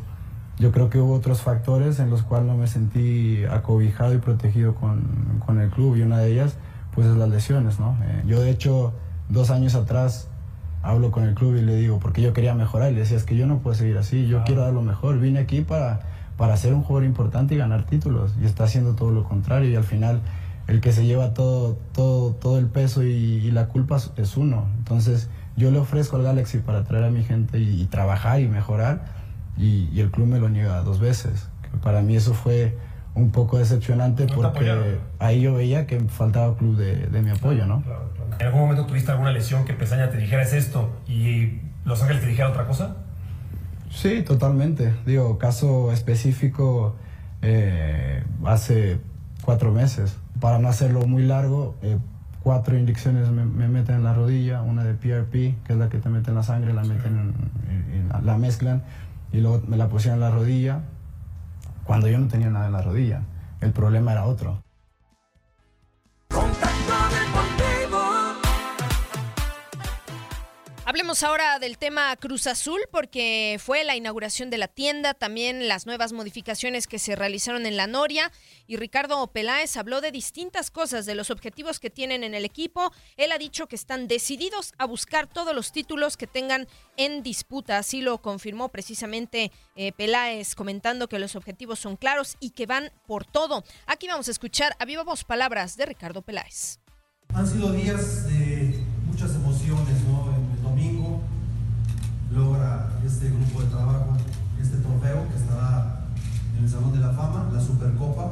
yo 0.59 0.73
creo 0.73 0.89
que 0.89 0.99
hubo 0.99 1.13
otros 1.13 1.41
factores 1.41 1.99
en 1.99 2.09
los 2.09 2.21
cuales 2.23 2.47
no 2.47 2.57
me 2.57 2.67
sentí 2.67 3.45
acobijado 3.45 4.13
y 4.13 4.17
protegido 4.17 4.75
con, 4.75 5.41
con 5.45 5.61
el 5.61 5.69
club 5.69 5.95
y 5.95 6.01
una 6.01 6.17
de 6.17 6.33
ellas 6.33 6.57
pues 6.93 7.07
es 7.07 7.15
las 7.15 7.29
lesiones, 7.29 7.79
¿no? 7.79 7.97
Eh, 8.03 8.23
yo 8.25 8.41
de 8.41 8.49
hecho 8.49 8.93
dos 9.29 9.49
años 9.49 9.75
atrás 9.75 10.27
hablo 10.83 11.11
con 11.11 11.23
el 11.23 11.35
club 11.35 11.55
y 11.55 11.61
le 11.61 11.75
digo 11.75 11.99
porque 11.99 12.21
yo 12.21 12.33
quería 12.33 12.53
mejorar 12.53 12.91
y 12.91 12.95
le 12.95 13.01
decía 13.01 13.17
es 13.17 13.23
que 13.23 13.35
yo 13.35 13.45
no 13.45 13.59
puedo 13.59 13.75
seguir 13.75 13.97
así, 13.97 14.27
yo 14.27 14.39
ah. 14.39 14.43
quiero 14.45 14.61
dar 14.61 14.73
lo 14.73 14.81
mejor, 14.81 15.19
vine 15.19 15.39
aquí 15.39 15.61
para, 15.61 16.01
para 16.37 16.57
ser 16.57 16.73
un 16.73 16.83
jugador 16.83 17.07
importante 17.07 17.55
y 17.55 17.57
ganar 17.57 17.85
títulos 17.85 18.33
y 18.41 18.45
está 18.45 18.63
haciendo 18.65 18.95
todo 18.95 19.11
lo 19.11 19.23
contrario 19.23 19.69
y 19.69 19.75
al 19.75 19.83
final 19.83 20.21
el 20.67 20.81
que 20.81 20.91
se 20.91 21.05
lleva 21.05 21.33
todo, 21.33 21.77
todo, 21.93 22.31
todo 22.33 22.57
el 22.57 22.67
peso 22.67 23.03
y, 23.03 23.09
y, 23.09 23.51
la 23.51 23.67
culpa 23.67 23.97
es 24.15 24.37
uno. 24.37 24.67
Entonces 24.77 25.29
yo 25.57 25.69
le 25.71 25.79
ofrezco 25.79 26.15
al 26.15 26.23
Galaxy 26.23 26.59
para 26.59 26.83
traer 26.83 27.05
a 27.05 27.09
mi 27.09 27.23
gente 27.23 27.59
y, 27.59 27.81
y 27.81 27.85
trabajar 27.85 28.39
y 28.39 28.47
mejorar 28.47 29.05
y, 29.57 29.89
y, 29.91 29.99
el 29.99 30.11
club 30.11 30.27
me 30.27 30.39
lo 30.39 30.49
niega 30.49 30.81
dos 30.81 30.99
veces. 30.99 31.49
Para 31.83 32.01
mí 32.01 32.15
eso 32.15 32.33
fue 32.33 32.77
un 33.13 33.31
poco 33.31 33.57
decepcionante 33.57 34.25
¿No 34.25 34.53
porque 34.53 34.99
ahí 35.19 35.41
yo 35.41 35.53
veía 35.53 35.85
que 35.85 35.99
faltaba 35.99 36.55
club 36.55 36.77
de, 36.77 37.07
de 37.07 37.21
mi 37.21 37.31
apoyo, 37.31 37.65
¿no? 37.65 37.81
Claro, 37.81 38.09
claro. 38.15 38.31
¿En 38.39 38.45
algún 38.45 38.61
momento 38.61 38.85
tuviste 38.85 39.11
alguna 39.11 39.31
lesión 39.31 39.65
que 39.65 39.73
Pesaña 39.73 40.09
te 40.09 40.17
dijera 40.17 40.43
es 40.43 40.53
esto 40.53 40.91
y 41.07 41.59
Los 41.83 42.01
Ángeles 42.01 42.21
te 42.21 42.29
dijera 42.29 42.49
otra 42.49 42.65
cosa? 42.65 42.95
Sí, 43.89 44.21
totalmente. 44.23 44.93
Digo, 45.05 45.37
caso 45.37 45.91
específico 45.91 46.95
eh, 47.41 48.23
hace 48.45 48.99
cuatro 49.43 49.71
meses 49.71 50.17
para 50.39 50.59
no 50.59 50.69
hacerlo 50.69 51.05
muy 51.05 51.23
largo, 51.23 51.75
eh, 51.81 51.97
cuatro 52.41 52.77
inyecciones 52.77 53.29
me, 53.29 53.45
me, 53.45 53.67
meten 53.67 53.95
en 53.95 54.03
la 54.03 54.13
rodilla, 54.13 54.61
una 54.61 54.83
de 54.83 54.93
PRP, 54.93 55.31
que 55.65 55.73
es 55.73 55.77
la 55.77 55.89
que 55.89 55.97
te 55.97 56.09
mete 56.09 56.29
en 56.29 56.35
la 56.35 56.43
sangre, 56.43 56.73
la 56.73 56.83
meten 56.83 57.17
en, 57.17 57.33
en, 57.69 58.11
en, 58.11 58.25
la 58.25 58.37
mezclan 58.37 58.83
y 59.33 59.41
luego 59.41 59.61
me 59.67 59.77
la 59.77 59.87
pusieron 59.89 60.17
en 60.17 60.21
la 60.21 60.31
rodilla 60.31 60.81
cuando 61.83 62.07
yo 62.07 62.17
no 62.17 62.27
tenía 62.27 62.49
nada 62.49 62.67
en 62.67 62.73
la 62.73 62.81
rodilla. 62.81 63.21
El 63.61 63.71
problema 63.71 64.11
era 64.11 64.25
otro. 64.25 64.63
Hablemos 70.91 71.23
ahora 71.23 71.57
del 71.57 71.77
tema 71.77 72.13
Cruz 72.17 72.47
Azul 72.47 72.81
porque 72.91 73.57
fue 73.63 73.85
la 73.85 73.95
inauguración 73.95 74.49
de 74.49 74.57
la 74.57 74.67
tienda, 74.67 75.13
también 75.13 75.69
las 75.69 75.85
nuevas 75.85 76.11
modificaciones 76.11 76.85
que 76.85 76.99
se 76.99 77.15
realizaron 77.15 77.65
en 77.65 77.77
la 77.77 77.87
Noria 77.87 78.29
y 78.67 78.75
Ricardo 78.75 79.25
Peláez 79.27 79.77
habló 79.77 80.01
de 80.01 80.11
distintas 80.11 80.69
cosas, 80.69 81.05
de 81.05 81.15
los 81.15 81.29
objetivos 81.29 81.79
que 81.79 81.89
tienen 81.89 82.25
en 82.25 82.33
el 82.33 82.43
equipo. 82.43 82.91
Él 83.15 83.31
ha 83.31 83.37
dicho 83.37 83.67
que 83.67 83.77
están 83.77 84.09
decididos 84.09 84.73
a 84.77 84.85
buscar 84.85 85.27
todos 85.27 85.55
los 85.55 85.71
títulos 85.71 86.17
que 86.17 86.27
tengan 86.27 86.67
en 86.97 87.23
disputa, 87.23 87.77
así 87.77 88.01
lo 88.01 88.21
confirmó 88.21 88.67
precisamente 88.67 89.53
eh, 89.77 89.93
Peláez 89.93 90.55
comentando 90.55 91.07
que 91.07 91.19
los 91.19 91.37
objetivos 91.37 91.79
son 91.79 91.95
claros 91.95 92.35
y 92.41 92.49
que 92.49 92.65
van 92.65 92.91
por 93.07 93.23
todo. 93.23 93.63
Aquí 93.87 94.09
vamos 94.09 94.27
a 94.27 94.31
escuchar 94.31 94.75
a 94.77 94.83
viva 94.83 95.03
voz 95.03 95.23
palabras 95.23 95.77
de 95.77 95.85
Ricardo 95.85 96.21
Peláez. 96.21 96.79
Han 97.33 97.47
sido 97.47 97.71
días 97.71 98.27
de 98.27 98.83
muchas 99.05 99.35
emociones, 99.35 100.00
logra 102.33 102.89
este 103.05 103.29
grupo 103.29 103.61
de 103.61 103.67
trabajo 103.67 104.17
este 104.61 104.77
trofeo 104.77 105.27
que 105.29 105.37
estará 105.37 106.05
en 106.57 106.63
el 106.63 106.69
Salón 106.69 106.93
de 106.93 106.99
la 106.99 107.11
Fama, 107.11 107.49
la 107.51 107.59
Supercopa, 107.59 108.31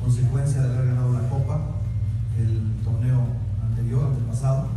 consecuencia 0.00 0.62
de 0.62 0.74
haber 0.74 0.86
ganado 0.88 1.12
la 1.12 1.28
Copa 1.28 1.60
el 2.38 2.80
torneo 2.82 3.20
anterior, 3.62 4.06
antepasado. 4.06 4.68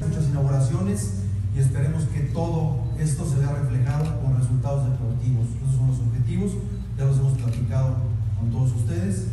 Muchas 0.00 0.28
inauguraciones 0.28 1.22
y 1.54 1.60
esperemos 1.60 2.04
que 2.04 2.20
todo 2.34 2.84
esto 2.98 3.24
se 3.24 3.38
vea 3.38 3.52
reflejado 3.52 4.20
con 4.20 4.36
resultados 4.36 4.90
deportivos. 4.90 5.46
Esos 5.62 5.76
son 5.76 5.88
los 5.88 6.00
objetivos, 6.00 6.52
ya 6.98 7.04
los 7.04 7.18
hemos 7.18 7.38
platicado 7.38 7.96
con 8.38 8.50
todos 8.50 8.72
ustedes. 8.72 9.28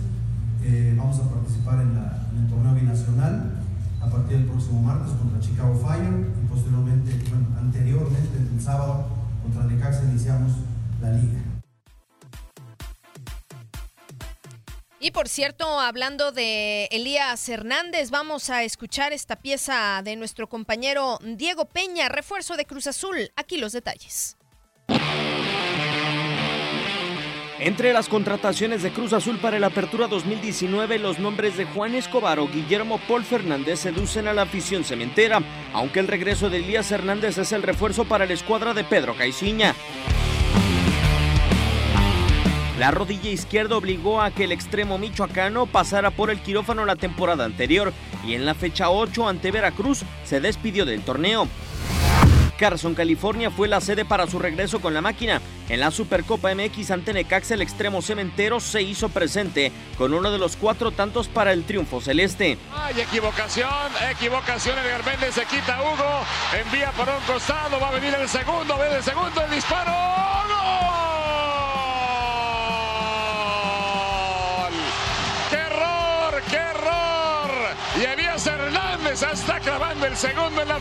Eh, 0.64 0.94
vamos 0.98 1.20
a 1.20 1.30
participar 1.30 1.82
en, 1.82 1.96
la, 1.96 2.28
en 2.32 2.44
el 2.44 2.50
torneo 2.50 2.74
binacional 2.74 3.65
a 4.06 4.10
partir 4.10 4.38
del 4.38 4.48
próximo 4.48 4.82
martes 4.82 5.14
contra 5.14 5.40
Chicago 5.40 5.76
Fire 5.76 6.28
y 6.44 6.48
posteriormente, 6.48 7.12
anteriormente, 7.58 8.38
el 8.54 8.62
sábado 8.62 9.08
contra 9.42 9.64
Necaxa 9.64 10.04
iniciamos 10.04 10.54
la 11.02 11.12
liga. 11.12 11.40
Y 15.00 15.12
por 15.12 15.28
cierto, 15.28 15.80
hablando 15.80 16.32
de 16.32 16.86
Elías 16.86 17.48
Hernández, 17.50 18.10
vamos 18.10 18.50
a 18.50 18.64
escuchar 18.64 19.14
esta 19.14 19.36
pieza 19.36 20.02
de 20.04 20.16
nuestro 20.16 20.48
compañero 20.48 21.20
Diego 21.22 21.66
Peña, 21.66 22.10
refuerzo 22.10 22.56
de 22.56 22.66
Cruz 22.66 22.88
Azul. 22.88 23.32
Aquí 23.36 23.58
los 23.58 23.72
detalles. 23.72 24.38
Entre 27.60 27.94
las 27.94 28.10
contrataciones 28.10 28.84
de 28.84 28.92
Cruz 28.92 29.14
Azul 29.14 29.38
para 29.38 29.60
la 29.60 29.68
Apertura 29.68 30.08
2019, 30.08 31.00
los 31.00 31.20
nombres 31.20 31.56
de 31.56 31.64
Juan 31.64 31.96
Escobar 31.96 32.38
o 32.40 32.50
Guillermo 32.50 33.00
Paul 33.08 33.24
Fernández 33.24 33.80
seducen 33.80 34.28
a 34.28 34.34
la 34.34 34.42
afición 34.42 34.84
cementera, 34.84 35.42
aunque 35.74 36.02
el 36.02 36.10
regreso 36.10 36.50
de 36.50 36.58
Elías 36.58 36.92
Hernández 36.92 37.38
es 37.38 37.54
el 37.54 37.64
refuerzo 37.64 38.04
para 38.04 38.26
la 38.26 38.34
escuadra 38.34 38.74
de 38.74 38.84
Pedro 38.84 39.16
Caiciña. 39.16 39.74
La 42.78 42.92
rodilla 42.92 43.30
izquierda 43.30 43.78
obligó 43.78 44.22
a 44.22 44.32
que 44.32 44.44
el 44.44 44.52
extremo 44.52 44.98
michoacano 44.98 45.66
pasara 45.66 46.12
por 46.12 46.30
el 46.30 46.42
quirófano 46.42 46.86
la 46.86 46.98
temporada 46.98 47.46
anterior 47.46 47.94
y 48.28 48.34
en 48.34 48.46
la 48.46 48.54
fecha 48.54 48.90
8 48.90 49.30
ante 49.30 49.52
Veracruz 49.52 50.04
se 50.26 50.42
despidió 50.42 50.86
del 50.86 51.04
torneo. 51.04 51.48
Carson, 52.58 52.96
California 52.96 53.52
fue 53.52 53.68
la 53.68 53.82
sede 53.82 54.06
para 54.06 54.28
su 54.28 54.40
regreso 54.40 54.80
con 54.80 54.94
la 54.94 55.02
máquina. 55.02 55.42
En 55.70 55.80
la 55.80 55.92
Supercopa 55.92 56.54
MX 56.54 56.92
ante 56.92 57.14
Necaxa 57.14 57.54
el 57.54 57.62
extremo 57.62 58.02
cementero 58.02 58.60
se 58.60 58.82
hizo 58.82 59.10
presente 59.10 59.72
con 59.98 60.14
uno 60.14 60.32
de 60.32 60.38
los 60.38 60.56
cuatro 60.56 60.92
tantos 60.92 61.28
para 61.28 61.54
el 61.54 61.64
triunfo 61.64 62.02
celeste. 62.02 62.58
Hay 62.74 63.02
equivocación, 63.02 63.70
equivocación, 64.12 64.78
Edgar 64.80 65.06
Méndez 65.06 65.36
se 65.36 65.46
quita 65.46 65.82
Hugo, 65.82 66.26
envía 66.66 66.92
por 66.92 67.10
un 67.10 67.22
costado, 67.26 67.80
va 67.80 67.90
a 67.90 67.92
venir 67.92 68.14
el 68.14 68.30
segundo, 68.30 68.78
ve 68.78 68.96
el 68.96 69.04
segundo, 69.04 69.42
el 69.42 69.52
disparo, 69.52 69.92
¡Gol! 69.92 70.66
Hernández 78.44 79.24
está 79.24 79.62
clavando 79.62 80.06
el 80.06 80.18
segundo 80.18 80.62
en 80.62 80.68
la. 80.68 80.80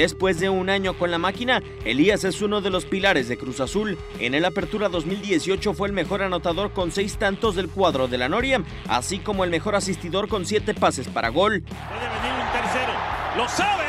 Después 0.00 0.38
de 0.38 0.48
un 0.48 0.70
año 0.70 0.96
con 0.96 1.10
la 1.10 1.18
máquina, 1.18 1.60
Elías 1.84 2.22
es 2.22 2.40
uno 2.40 2.60
de 2.60 2.70
los 2.70 2.84
pilares 2.84 3.26
de 3.26 3.36
Cruz 3.36 3.58
Azul. 3.58 3.98
En 4.20 4.36
el 4.36 4.44
Apertura 4.44 4.88
2018 4.88 5.74
fue 5.74 5.88
el 5.88 5.92
mejor 5.92 6.22
anotador 6.22 6.70
con 6.70 6.92
seis 6.92 7.16
tantos 7.18 7.56
del 7.56 7.68
cuadro 7.68 8.06
de 8.06 8.16
la 8.16 8.28
Noria, 8.28 8.62
así 8.86 9.18
como 9.18 9.42
el 9.42 9.50
mejor 9.50 9.74
asistidor 9.74 10.28
con 10.28 10.46
siete 10.46 10.72
pases 10.72 11.08
para 11.08 11.30
gol. 11.30 11.62
Puede 11.62 12.08
venir 12.10 12.32
un 12.32 12.52
tercero. 12.52 12.92
Lo 13.36 13.48
sabe 13.48 13.87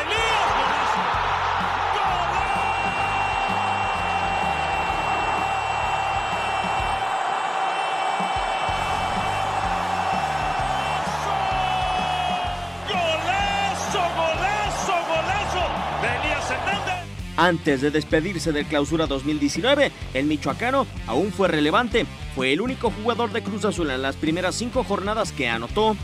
Antes 17.39 17.79
de 17.79 17.89
despedirse 17.89 18.51
del 18.51 18.65
Clausura 18.65 19.07
2019, 19.07 19.93
el 20.13 20.25
michoacano 20.25 20.85
aún 21.07 21.31
fue 21.31 21.47
relevante. 21.47 22.05
Fue 22.35 22.51
el 22.51 22.59
único 22.59 22.91
jugador 22.91 23.31
de 23.31 23.41
Cruz 23.41 23.63
Azul 23.63 23.89
en 23.91 24.01
las 24.01 24.17
primeras 24.17 24.55
cinco 24.55 24.83
jornadas 24.83 25.31
que 25.31 25.47
anotó. 25.47 25.95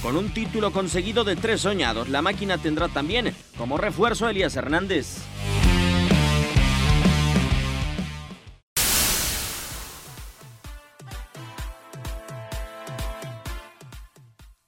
Con 0.00 0.16
un 0.16 0.32
título 0.32 0.72
conseguido 0.72 1.24
de 1.24 1.36
tres 1.36 1.60
soñados, 1.60 2.08
la 2.08 2.22
máquina 2.22 2.56
tendrá 2.56 2.88
también 2.88 3.34
como 3.58 3.76
refuerzo 3.76 4.26
a 4.26 4.30
Elías 4.30 4.56
Hernández. 4.56 5.18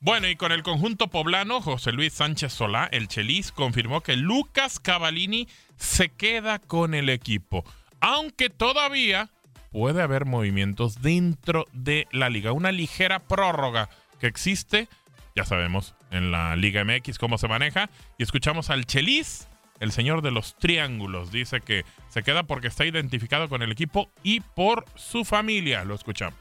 Bueno, 0.05 0.29
y 0.29 0.37
con 0.37 0.53
el 0.53 0.63
conjunto 0.63 1.09
poblano, 1.09 1.63
José 1.63 1.91
Luis 1.91 2.13
Sánchez 2.13 2.53
Solá, 2.53 2.91
el 2.93 3.09
Chelis, 3.09 3.53
confirmó 3.53 4.03
que 4.03 4.17
Lucas 4.17 4.79
Cavallini 4.79 5.49
se 5.77 6.09
queda 6.09 6.59
con 6.59 6.95
el 6.95 7.09
equipo. 7.09 7.65
Aunque 8.01 8.51
todavía 8.51 9.31
puede 9.75 10.03
haber 10.03 10.25
movimientos 10.25 11.03
dentro 11.03 11.67
de 11.73 12.07
la 12.13 12.31
liga. 12.31 12.53
Una 12.53 12.71
ligera 12.71 13.19
prórroga 13.19 13.89
que 14.21 14.29
existe, 14.29 14.89
ya 15.35 15.45
sabemos, 15.45 15.95
en 16.13 16.31
la 16.31 16.55
Liga 16.55 16.85
MX 16.85 17.19
cómo 17.19 17.39
se 17.39 17.49
maneja. 17.49 17.91
Y 18.17 18.23
escuchamos 18.23 18.71
al 18.71 18.87
Chelis, 18.87 19.49
el 19.81 19.91
señor 19.91 20.23
de 20.23 20.31
los 20.31 20.57
triángulos. 20.57 21.33
Dice 21.33 21.61
que 21.61 21.85
se 22.09 22.23
queda 22.23 22.45
porque 22.45 22.69
está 22.69 22.85
identificado 22.85 23.49
con 23.49 23.63
el 23.63 23.73
equipo 23.73 24.09
y 24.23 24.41
por 24.41 24.85
su 24.95 25.25
familia. 25.25 25.85
Lo 25.85 25.95
escuchamos. 25.95 26.39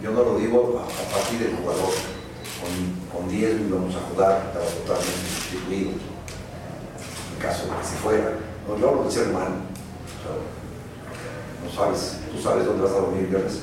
Yo 0.00 0.12
no 0.12 0.22
lo 0.22 0.38
digo 0.38 0.86
a, 0.86 1.12
partir 1.12 1.40
del 1.40 1.56
jugador. 1.56 1.92
Con, 2.60 3.22
con 3.22 3.28
10 3.28 3.60
íbamos 3.68 3.94
a 3.96 4.00
jugar. 4.00 4.52
Caso 7.40 7.64
de 7.66 7.70
que 7.80 7.84
se 7.86 7.96
fuera. 7.96 8.32
No, 8.68 8.78
yo 8.78 8.88
hablo 8.90 9.04
de 9.04 9.10
ser 9.10 9.28
humano. 9.28 9.56
O 10.26 11.66
no 11.66 11.72
sabes, 11.72 12.16
tú 12.32 12.40
sabes 12.42 12.66
dónde 12.66 12.82
vas 12.82 12.92
a 12.92 12.96
dormir 13.00 13.28
viernes. 13.28 13.60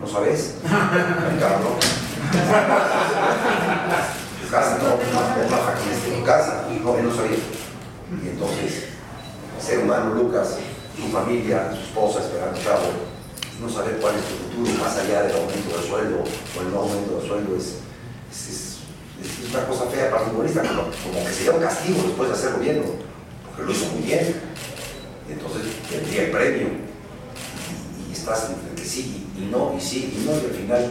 ¿No 0.00 0.06
sabes? 0.06 0.54
Ay, 0.64 1.38
cabrón. 1.38 1.78
Tu 4.42 4.48
casa, 4.50 4.78
no, 4.78 4.88
no, 4.88 4.94
no 4.96 5.50
baja 5.50 5.74
con 5.74 6.18
tu 6.18 6.24
casa. 6.24 6.64
No, 6.82 6.96
no 6.96 7.14
sabía. 7.14 7.38
Y 8.22 8.28
entonces, 8.28 8.84
ser 9.60 9.78
humano, 9.80 10.14
Lucas, 10.14 10.56
su 10.96 11.08
familia, 11.10 11.70
su 11.74 11.80
esposa, 11.82 12.20
esperando 12.20 12.58
chavo, 12.60 12.88
no 13.60 13.68
saber 13.68 13.98
cuál 14.00 14.14
es 14.16 14.22
tu 14.24 14.34
futuro 14.60 14.82
más 14.84 14.96
allá 14.98 15.22
del 15.22 15.36
aumento 15.36 15.76
del 15.78 15.86
sueldo 15.88 16.18
o 16.24 16.60
el 16.60 16.70
no 16.72 16.78
aumento 16.80 17.18
del 17.18 17.28
sueldo 17.28 17.56
es- 17.56 17.76
es 18.30 18.48
una 19.52 19.66
cosa 19.66 19.84
fea 19.86 20.10
para 20.10 20.24
el 20.24 20.30
futbolista, 20.30 20.62
como, 20.62 20.90
que 21.24 21.32
sería 21.32 21.52
un 21.52 21.60
castigo 21.60 22.02
después 22.06 22.28
de 22.30 22.34
hacerlo 22.34 22.58
bien, 22.58 22.82
porque 23.44 23.62
lo 23.62 23.72
hizo 23.72 23.86
muy 23.92 24.02
bien. 24.02 24.40
Y 25.28 25.32
entonces 25.32 25.62
tendría 25.88 26.24
el 26.24 26.30
premio. 26.30 26.68
Y, 26.68 28.10
y 28.10 28.12
estás 28.12 28.50
entre 28.50 28.74
que 28.74 28.88
sí 28.88 29.28
y 29.36 29.50
no, 29.50 29.74
y 29.76 29.80
sí 29.80 30.16
y 30.16 30.24
no, 30.24 30.32
y 30.32 30.44
al 30.46 30.56
final 30.56 30.90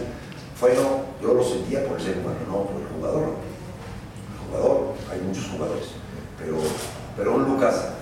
fue 0.59 0.75
no, 0.75 1.05
yo 1.21 1.33
lo 1.33 1.43
sentía 1.43 1.85
por 1.87 1.97
el 1.97 2.05
ser 2.05 2.17
humano, 2.19 2.37
no 2.47 2.63
por 2.65 2.81
el 2.81 2.87
jugador. 2.87 3.23
El 3.33 4.47
jugador, 4.47 4.93
hay 5.11 5.19
muchos 5.21 5.47
jugadores, 5.47 5.85
pero, 6.37 6.57
pero 7.17 7.35
un 7.35 7.45
Lucas 7.45 7.97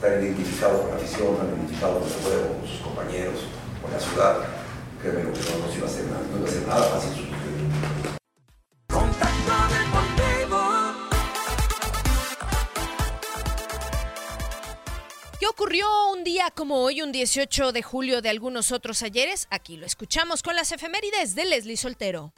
tan 0.00 0.20
identificado 0.20 0.82
con 0.82 0.90
la 0.90 0.96
afición, 0.96 1.36
tan 1.36 1.48
identificado 1.48 2.00
con 2.00 2.08
el 2.08 2.14
juego, 2.14 2.58
con 2.58 2.68
sus 2.68 2.80
compañeros, 2.80 3.46
con 3.80 3.92
la 3.92 4.00
ciudad, 4.00 4.36
créeme 5.00 5.22
que 5.22 5.38
no 5.38 5.66
nos 5.66 5.76
iba 5.76 5.86
a 5.86 5.90
hacer 5.90 6.04
nada, 6.06 6.22
no 6.30 6.38
iba 6.38 6.48
a 6.48 6.52
ser 6.52 6.66
nada 6.66 6.82
fácil 6.82 7.33
ocurrió 15.74 16.12
un 16.12 16.22
día 16.22 16.52
como 16.54 16.76
hoy, 16.76 17.02
un 17.02 17.10
18 17.10 17.72
de 17.72 17.82
julio 17.82 18.22
de 18.22 18.28
algunos 18.28 18.70
otros 18.70 19.02
ayeres? 19.02 19.48
Aquí 19.50 19.76
lo 19.76 19.86
escuchamos 19.86 20.40
con 20.40 20.54
las 20.54 20.70
efemérides 20.70 21.34
de 21.34 21.46
Leslie 21.46 21.76
Soltero. 21.76 22.32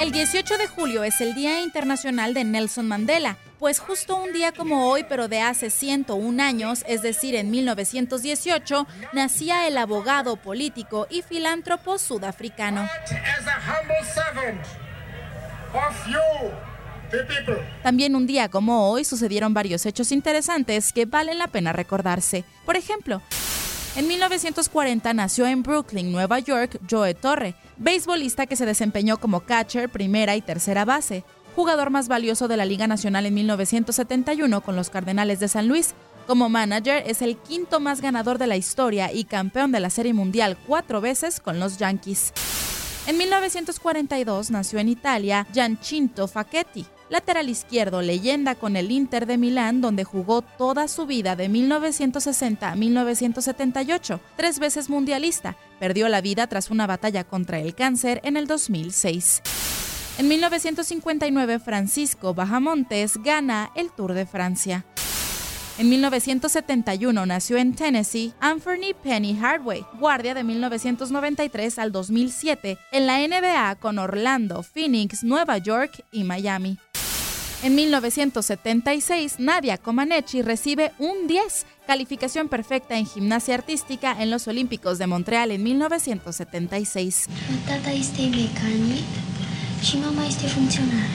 El 0.00 0.12
18 0.12 0.58
de 0.58 0.68
julio 0.68 1.02
es 1.02 1.20
el 1.20 1.34
Día 1.34 1.60
Internacional 1.60 2.34
de 2.34 2.44
Nelson 2.44 2.86
Mandela, 2.86 3.36
pues 3.58 3.80
justo 3.80 4.16
un 4.16 4.32
día 4.32 4.52
como 4.52 4.86
hoy, 4.86 5.04
pero 5.08 5.26
de 5.26 5.40
hace 5.40 5.70
101 5.70 6.40
años, 6.40 6.84
es 6.86 7.02
decir, 7.02 7.34
en 7.34 7.50
1918, 7.50 8.86
nacía 9.12 9.66
el 9.66 9.76
abogado, 9.76 10.36
político 10.36 11.08
y 11.10 11.22
filántropo 11.22 11.98
sudafricano. 11.98 12.88
También 17.82 18.14
un 18.14 18.26
día 18.26 18.48
como 18.48 18.90
hoy 18.90 19.04
sucedieron 19.04 19.54
varios 19.54 19.86
hechos 19.86 20.12
interesantes 20.12 20.92
que 20.92 21.06
valen 21.06 21.38
la 21.38 21.48
pena 21.48 21.72
recordarse. 21.72 22.44
Por 22.64 22.76
ejemplo, 22.76 23.22
en 23.96 24.06
1940 24.06 25.12
nació 25.14 25.46
en 25.46 25.62
Brooklyn, 25.62 26.12
Nueva 26.12 26.38
York, 26.38 26.78
Joe 26.88 27.14
Torre, 27.14 27.56
beisbolista 27.76 28.46
que 28.46 28.56
se 28.56 28.66
desempeñó 28.66 29.18
como 29.18 29.40
catcher, 29.40 29.88
primera 29.88 30.36
y 30.36 30.42
tercera 30.42 30.84
base, 30.84 31.24
jugador 31.56 31.90
más 31.90 32.06
valioso 32.06 32.46
de 32.46 32.56
la 32.56 32.64
Liga 32.64 32.86
Nacional 32.86 33.26
en 33.26 33.34
1971 33.34 34.60
con 34.60 34.76
los 34.76 34.90
Cardenales 34.90 35.40
de 35.40 35.48
San 35.48 35.66
Luis. 35.66 35.94
Como 36.26 36.48
manager 36.48 37.02
es 37.06 37.22
el 37.22 37.36
quinto 37.36 37.80
más 37.80 38.00
ganador 38.00 38.38
de 38.38 38.46
la 38.46 38.56
historia 38.56 39.12
y 39.12 39.24
campeón 39.24 39.72
de 39.72 39.80
la 39.80 39.90
Serie 39.90 40.14
Mundial 40.14 40.56
cuatro 40.66 41.00
veces 41.00 41.40
con 41.40 41.58
los 41.58 41.78
Yankees. 41.78 42.32
En 43.08 43.18
1942 43.18 44.52
nació 44.52 44.78
en 44.78 44.88
Italia 44.88 45.46
Giancinto 45.52 46.28
Facchetti, 46.28 46.86
lateral 47.10 47.50
izquierdo, 47.50 48.00
leyenda 48.00 48.54
con 48.54 48.76
el 48.76 48.90
Inter 48.90 49.26
de 49.26 49.36
Milán, 49.36 49.80
donde 49.82 50.04
jugó 50.04 50.40
toda 50.42 50.88
su 50.88 51.04
vida 51.04 51.36
de 51.36 51.48
1960 51.50 52.70
a 52.70 52.76
1978, 52.76 54.20
tres 54.36 54.58
veces 54.58 54.88
mundialista. 54.88 55.56
Perdió 55.78 56.08
la 56.08 56.22
vida 56.22 56.46
tras 56.46 56.70
una 56.70 56.86
batalla 56.86 57.24
contra 57.24 57.58
el 57.58 57.74
cáncer 57.74 58.20
en 58.24 58.36
el 58.36 58.46
2006. 58.46 59.42
En 60.18 60.28
1959, 60.28 61.58
Francisco 61.58 62.34
Bajamontes 62.34 63.16
gana 63.22 63.70
el 63.74 63.90
Tour 63.90 64.14
de 64.14 64.26
Francia. 64.26 64.84
En 65.78 65.88
1971 65.88 67.24
nació 67.24 67.56
en 67.56 67.74
Tennessee 67.74 68.34
Anthony 68.38 68.92
Penny 69.02 69.34
Hardway, 69.34 69.82
guardia 69.98 70.34
de 70.34 70.44
1993 70.44 71.78
al 71.78 71.90
2007 71.90 72.76
en 72.92 73.06
la 73.06 73.18
NBA 73.26 73.76
con 73.76 73.98
Orlando, 73.98 74.62
Phoenix, 74.62 75.24
Nueva 75.24 75.56
York 75.56 76.04
y 76.12 76.24
Miami. 76.24 76.76
En 77.62 77.74
1976, 77.74 79.38
Nadia 79.38 79.76
Comaneci 79.76 80.40
recibe 80.40 80.92
un 80.98 81.26
10, 81.26 81.66
calificación 81.86 82.48
perfecta 82.48 82.96
en 82.96 83.04
gimnasia 83.04 83.54
artística 83.54 84.16
en 84.18 84.30
los 84.30 84.48
Olímpicos 84.48 84.96
de 84.96 85.06
Montreal 85.06 85.50
en 85.50 85.62
1976. 85.62 87.26
Tata 87.66 87.92
este 87.92 88.22
mecánico 88.30 89.04
și 89.82 89.98
mama 89.98 90.26
este 90.26 90.46
funcționar. 90.46 91.08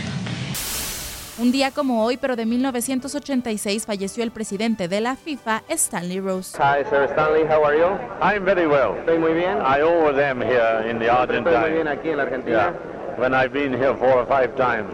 Un 1.39 1.51
día 1.51 1.71
como 1.71 2.03
hoy, 2.05 2.17
pero 2.17 2.36
de 2.36 2.45
1986, 2.45 3.86
falleció 3.86 4.23
el 4.23 4.29
presidente 4.29 4.88
de 4.88 5.01
la 5.01 5.15
FIFA, 5.15 5.63
Stanley 5.67 6.19
Rose. 6.19 6.55
Hi, 6.60 6.86
Sir 6.88 7.10
Stanley, 7.10 7.43
how 7.43 7.65
are 7.65 7.75
you? 7.75 7.88
I'm 8.21 8.45
very 8.45 8.67
well. 8.67 8.95
Estoy 8.99 9.17
muy 9.17 9.34
bien. 9.34 9.58
I 9.58 9.81
always 9.81 10.17
am 10.19 10.41
here 10.41 10.89
in 10.91 10.99
the 10.99 11.10
Argentine. 11.10 11.55
Estoy 11.55 11.71
muy 11.71 11.71
bien 11.71 11.88
aquí 11.88 12.10
en 12.10 12.17
la 12.17 12.23
Argentina. 12.23 12.71
Yeah. 12.71 13.17
When 13.17 13.34
I've 13.34 13.51
been 13.51 13.73
here 13.73 13.95
four 13.95 14.13
or 14.13 14.27
five 14.27 14.55
times. 14.55 14.93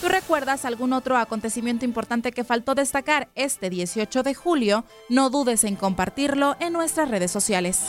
¿Tú 0.00 0.08
recuerdas 0.08 0.64
algún 0.66 0.92
otro 0.92 1.16
acontecimiento 1.16 1.84
importante 1.84 2.32
que 2.32 2.44
faltó 2.44 2.74
destacar 2.74 3.28
este 3.34 3.70
18 3.70 4.22
de 4.22 4.34
julio? 4.34 4.84
No 5.08 5.30
dudes 5.30 5.64
en 5.64 5.74
compartirlo 5.74 6.56
en 6.60 6.74
nuestras 6.74 7.10
redes 7.10 7.30
sociales. 7.30 7.86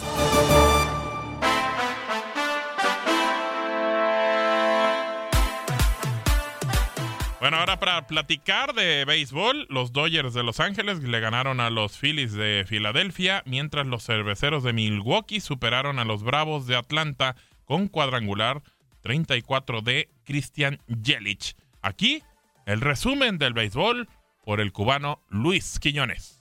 Bueno, 7.41 7.57
ahora 7.57 7.77
para 7.79 8.07
platicar 8.07 8.73
de 8.73 9.05
béisbol, 9.05 9.67
los 9.69 9.91
Dodgers 9.91 10.33
de 10.33 10.43
Los 10.43 10.59
Ángeles 10.59 11.03
le 11.03 11.19
ganaron 11.19 11.59
a 11.59 11.69
los 11.69 11.97
Phillies 11.97 12.33
de 12.33 12.65
Filadelfia, 12.67 13.43
mientras 13.45 13.85
los 13.85 14.03
cerveceros 14.05 14.63
de 14.63 14.73
Milwaukee 14.73 15.39
superaron 15.39 15.99
a 15.99 16.05
los 16.05 16.23
Bravos 16.23 16.67
de 16.67 16.75
Atlanta 16.75 17.35
con 17.63 17.87
cuadrangular 17.87 18.63
34 19.01 19.81
de 19.81 20.09
Christian 20.25 20.79
Yelich. 20.87 21.55
Aquí, 21.81 22.23
el 22.65 22.81
resumen 22.81 23.37
del 23.37 23.53
béisbol 23.53 24.07
por 24.43 24.61
el 24.61 24.71
cubano 24.71 25.21
Luis 25.29 25.79
Quiñones. 25.79 26.37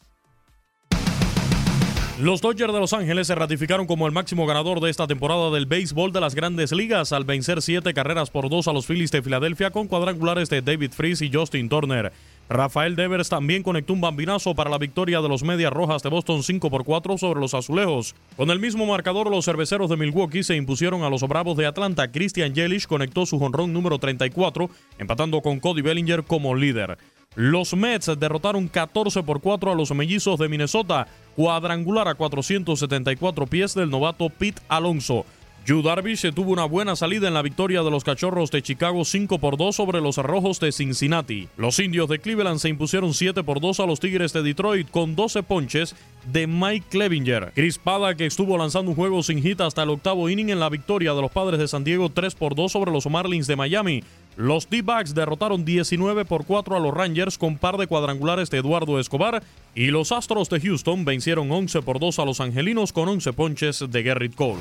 Los 2.18 2.40
Dodgers 2.40 2.72
de 2.72 2.80
Los 2.80 2.94
Ángeles 2.94 3.26
se 3.26 3.34
ratificaron 3.34 3.86
como 3.86 4.06
el 4.06 4.12
máximo 4.12 4.46
ganador 4.46 4.80
de 4.80 4.88
esta 4.88 5.06
temporada 5.06 5.50
del 5.50 5.66
béisbol 5.66 6.12
de 6.12 6.20
las 6.22 6.34
grandes 6.34 6.72
ligas 6.72 7.12
al 7.12 7.24
vencer 7.24 7.60
siete 7.60 7.92
carreras 7.92 8.30
por 8.30 8.48
dos 8.48 8.68
a 8.68 8.72
los 8.72 8.86
Phillies 8.86 9.10
de 9.10 9.20
Filadelfia 9.20 9.70
con 9.70 9.86
cuadrangulares 9.86 10.48
de 10.48 10.62
David 10.62 10.92
Freese 10.92 11.26
y 11.26 11.30
Justin 11.30 11.68
Turner. 11.68 12.12
Rafael 12.48 12.94
Devers 12.94 13.28
también 13.28 13.64
conectó 13.64 13.92
un 13.92 14.00
bambinazo 14.00 14.54
para 14.54 14.70
la 14.70 14.78
victoria 14.78 15.20
de 15.20 15.28
los 15.28 15.42
Medias 15.42 15.72
Rojas 15.72 16.02
de 16.02 16.10
Boston 16.10 16.44
5 16.44 16.70
por 16.70 16.84
4 16.84 17.18
sobre 17.18 17.40
los 17.40 17.54
Azulejos. 17.54 18.14
Con 18.36 18.50
el 18.50 18.60
mismo 18.60 18.86
marcador, 18.86 19.28
los 19.28 19.44
cerveceros 19.44 19.90
de 19.90 19.96
Milwaukee 19.96 20.44
se 20.44 20.54
impusieron 20.54 21.02
a 21.02 21.10
los 21.10 21.22
Bravos 21.22 21.56
de 21.56 21.66
Atlanta. 21.66 22.12
Christian 22.12 22.54
Yelich 22.54 22.86
conectó 22.86 23.26
su 23.26 23.40
jonrón 23.40 23.72
número 23.72 23.98
34, 23.98 24.70
empatando 24.98 25.40
con 25.40 25.58
Cody 25.58 25.82
Bellinger 25.82 26.22
como 26.22 26.54
líder. 26.54 26.98
Los 27.34 27.74
Mets 27.74 28.12
derrotaron 28.18 28.68
14 28.68 29.22
por 29.24 29.40
4 29.40 29.72
a 29.72 29.74
los 29.74 29.92
Mellizos 29.92 30.38
de 30.38 30.48
Minnesota, 30.48 31.08
cuadrangular 31.34 32.08
a 32.08 32.14
474 32.14 33.46
pies 33.46 33.74
del 33.74 33.90
novato 33.90 34.30
Pete 34.30 34.62
Alonso. 34.68 35.26
Yu 35.66 35.82
Darvish 35.82 36.32
tuvo 36.32 36.52
una 36.52 36.64
buena 36.64 36.94
salida 36.94 37.26
en 37.26 37.34
la 37.34 37.42
victoria 37.42 37.82
de 37.82 37.90
los 37.90 38.04
Cachorros 38.04 38.52
de 38.52 38.62
Chicago 38.62 39.04
5 39.04 39.40
por 39.40 39.56
2 39.56 39.74
sobre 39.74 40.00
los 40.00 40.16
Rojos 40.16 40.60
de 40.60 40.70
Cincinnati. 40.70 41.48
Los 41.56 41.80
Indios 41.80 42.08
de 42.08 42.20
Cleveland 42.20 42.60
se 42.60 42.68
impusieron 42.68 43.12
7 43.12 43.42
por 43.42 43.60
2 43.60 43.80
a 43.80 43.86
los 43.86 43.98
Tigres 43.98 44.32
de 44.32 44.44
Detroit 44.44 44.88
con 44.88 45.16
12 45.16 45.42
ponches 45.42 45.96
de 46.32 46.46
Mike 46.46 46.86
Clevinger. 46.88 47.50
Chris 47.52 47.78
Pada, 47.78 48.14
que 48.14 48.26
estuvo 48.26 48.56
lanzando 48.56 48.92
un 48.92 48.96
juego 48.96 49.24
sin 49.24 49.42
hit 49.42 49.60
hasta 49.60 49.82
el 49.82 49.90
octavo 49.90 50.30
inning 50.30 50.50
en 50.50 50.60
la 50.60 50.68
victoria 50.68 51.14
de 51.14 51.20
los 51.20 51.32
Padres 51.32 51.58
de 51.58 51.66
San 51.66 51.82
Diego 51.82 52.10
3 52.10 52.36
por 52.36 52.54
2 52.54 52.70
sobre 52.70 52.92
los 52.92 53.10
Marlins 53.10 53.48
de 53.48 53.56
Miami. 53.56 54.04
Los 54.36 54.70
D-Backs 54.70 55.16
derrotaron 55.16 55.64
19 55.64 56.26
por 56.26 56.46
4 56.46 56.76
a 56.76 56.80
los 56.80 56.94
Rangers 56.94 57.38
con 57.38 57.58
par 57.58 57.76
de 57.76 57.88
cuadrangulares 57.88 58.50
de 58.50 58.58
Eduardo 58.58 59.00
Escobar 59.00 59.42
y 59.74 59.86
los 59.86 60.12
Astros 60.12 60.48
de 60.48 60.60
Houston 60.60 61.04
vencieron 61.04 61.50
11 61.50 61.82
por 61.82 61.98
2 61.98 62.20
a 62.20 62.24
los 62.24 62.40
Angelinos 62.40 62.92
con 62.92 63.08
11 63.08 63.32
ponches 63.32 63.84
de 63.90 64.02
Garrett 64.04 64.36
Cole. 64.36 64.60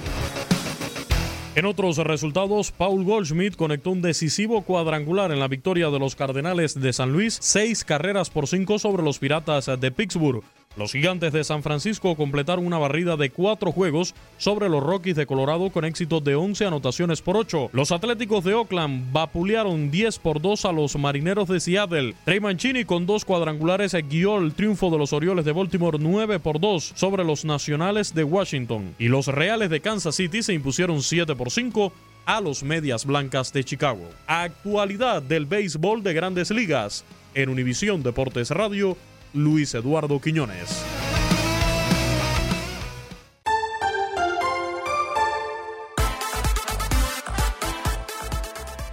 En 1.56 1.66
otros 1.66 1.96
resultados, 1.98 2.74
Paul 2.74 3.06
Goldschmidt 3.06 3.56
conectó 3.56 3.92
un 3.92 4.02
decisivo 4.02 4.64
cuadrangular 4.64 5.32
en 5.32 5.40
la 5.40 5.48
victoria 5.48 5.90
de 5.90 6.00
los 6.00 6.14
Cardenales 6.14 6.78
de 6.78 6.92
San 6.92 7.14
Luis, 7.14 7.38
seis 7.42 7.86
carreras 7.86 8.30
por 8.30 8.48
cinco 8.48 8.78
sobre 8.78 9.04
los 9.04 9.20
Piratas 9.20 9.68
de 9.80 9.90
Pittsburgh. 9.90 10.44
Los 10.78 10.92
gigantes 10.92 11.32
de 11.32 11.44
San 11.44 11.64
Francisco 11.64 12.16
completaron 12.16 12.66
una 12.66 12.78
barrida 12.78 13.16
de 13.16 13.30
cuatro 13.30 13.72
juegos 13.72 14.14
sobre 14.38 14.68
los 14.68 14.84
Rockies 14.84 15.16
de 15.16 15.26
Colorado 15.26 15.70
con 15.70 15.86
éxito 15.86 16.20
de 16.20 16.36
11 16.36 16.66
anotaciones 16.66 17.22
por 17.22 17.38
8. 17.38 17.70
Los 17.72 17.94
Atléticos 17.94 18.44
de 18.44 18.54
Oakland 18.54 19.12
vapulearon 19.14 19.90
10 19.90 20.20
por 20.20 20.42
2 20.42 20.66
a 20.66 20.74
los 20.74 20.98
Marineros 20.98 21.48
de 21.48 21.62
Seattle. 21.62 22.14
Trey 22.26 22.42
Mancini 22.42 22.84
con 22.84 23.06
dos 23.06 23.24
cuadrangulares 23.24 23.96
guió 24.10 24.38
el 24.38 24.54
triunfo 24.54 24.90
de 24.90 24.98
los 24.98 25.14
Orioles 25.14 25.46
de 25.46 25.54
Baltimore 25.54 25.98
9 26.00 26.40
por 26.40 26.60
2 26.60 26.94
sobre 26.96 27.24
los 27.24 27.46
Nacionales 27.46 28.14
de 28.14 28.26
Washington. 28.26 28.96
Y 29.00 29.08
los 29.08 29.28
Reales 29.28 29.70
de 29.70 29.80
Kansas 29.80 30.16
City 30.16 30.44
se 30.44 30.54
impusieron 30.54 31.02
7 31.02 31.36
por 31.36 31.52
5 31.52 31.94
a 32.26 32.42
los 32.42 32.64
Medias 32.64 33.06
Blancas 33.06 33.54
de 33.54 33.64
Chicago. 33.64 34.10
Actualidad 34.28 35.22
del 35.22 35.46
béisbol 35.46 36.04
de 36.04 36.14
grandes 36.14 36.52
ligas. 36.52 37.06
En 37.34 37.50
Univisión 37.50 38.02
Deportes 38.02 38.50
Radio, 38.50 38.98
Luis 39.36 39.74
Eduardo 39.76 40.20
Quiñones. 40.22 40.82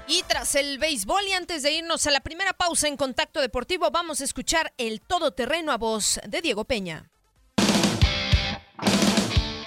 Y 0.08 0.22
tras 0.26 0.56
el 0.56 0.78
béisbol 0.78 1.22
y 1.28 1.32
antes 1.32 1.62
de 1.62 1.72
irnos 1.72 2.06
a 2.06 2.10
la 2.10 2.20
primera 2.20 2.52
pausa 2.52 2.88
en 2.88 2.96
Contacto 2.96 3.40
Deportivo, 3.40 3.90
vamos 3.92 4.20
a 4.20 4.24
escuchar 4.24 4.74
el 4.78 5.00
todoterreno 5.00 5.70
a 5.70 5.78
voz 5.78 6.20
de 6.26 6.42
Diego 6.42 6.64
Peña. 6.64 7.11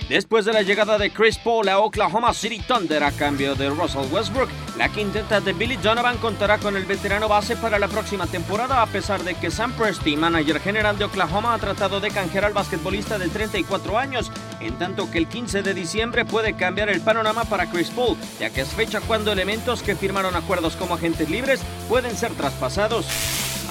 Después 0.09 0.45
de 0.45 0.53
la 0.53 0.61
llegada 0.61 0.99
de 0.99 1.09
Chris 1.09 1.39
Paul 1.39 1.67
a 1.67 1.79
Oklahoma 1.79 2.31
City 2.31 2.59
Thunder 2.59 3.03
a 3.03 3.11
cambio 3.11 3.55
de 3.55 3.71
Russell 3.71 4.05
Westbrook, 4.11 4.49
la 4.77 4.89
quinteta 4.89 5.41
de 5.41 5.51
Billy 5.51 5.77
Donovan 5.77 6.17
contará 6.17 6.59
con 6.59 6.77
el 6.77 6.85
veterano 6.85 7.27
base 7.27 7.55
para 7.55 7.79
la 7.79 7.87
próxima 7.87 8.27
temporada, 8.27 8.83
a 8.83 8.85
pesar 8.85 9.23
de 9.23 9.33
que 9.33 9.49
Sam 9.49 9.71
Presti, 9.73 10.15
manager 10.15 10.59
general 10.59 10.99
de 10.99 11.05
Oklahoma, 11.05 11.55
ha 11.55 11.57
tratado 11.57 11.99
de 11.99 12.11
canjear 12.11 12.45
al 12.45 12.53
basquetbolista 12.53 13.17
de 13.17 13.29
34 13.29 13.97
años, 13.97 14.31
en 14.59 14.77
tanto 14.77 15.09
que 15.09 15.17
el 15.17 15.27
15 15.27 15.63
de 15.63 15.73
diciembre 15.73 16.23
puede 16.23 16.55
cambiar 16.55 16.89
el 16.89 17.01
panorama 17.01 17.43
para 17.45 17.65
Chris 17.71 17.89
Paul, 17.89 18.15
ya 18.39 18.51
que 18.51 18.61
es 18.61 18.69
fecha 18.69 19.01
cuando 19.01 19.31
elementos 19.31 19.81
que 19.81 19.95
firmaron 19.95 20.35
acuerdos 20.35 20.75
como 20.75 20.93
agentes 20.93 21.31
libres 21.31 21.61
pueden 21.89 22.15
ser 22.15 22.31
traspasados. 22.33 23.07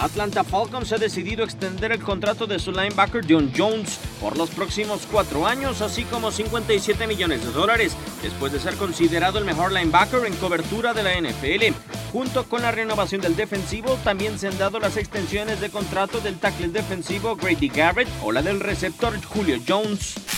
Atlanta 0.00 0.44
Falcons 0.44 0.92
ha 0.92 0.98
decidido 0.98 1.44
extender 1.44 1.92
el 1.92 2.02
contrato 2.02 2.46
de 2.46 2.58
su 2.58 2.72
linebacker 2.72 3.24
John 3.28 3.52
Jones 3.56 3.98
por 4.20 4.36
los 4.36 4.50
próximos 4.50 5.06
cuatro 5.10 5.46
años, 5.46 5.80
así 5.80 6.04
como 6.04 6.30
57 6.30 7.06
millones 7.06 7.44
de 7.44 7.52
dólares, 7.52 7.96
después 8.22 8.52
de 8.52 8.60
ser 8.60 8.74
considerado 8.74 9.38
el 9.38 9.44
mejor 9.44 9.72
linebacker 9.72 10.26
en 10.26 10.34
cobertura 10.36 10.94
de 10.94 11.02
la 11.02 11.20
NFL. 11.20 11.74
Junto 12.12 12.44
con 12.44 12.62
la 12.62 12.72
renovación 12.72 13.20
del 13.20 13.36
defensivo, 13.36 13.98
también 14.04 14.38
se 14.38 14.48
han 14.48 14.58
dado 14.58 14.78
las 14.78 14.96
extensiones 14.96 15.60
de 15.60 15.70
contrato 15.70 16.20
del 16.20 16.38
tackle 16.38 16.68
defensivo 16.68 17.36
Grady 17.36 17.68
Garrett 17.68 18.08
o 18.22 18.32
la 18.32 18.42
del 18.42 18.60
receptor 18.60 19.14
Julio 19.24 19.58
Jones. 19.66 20.33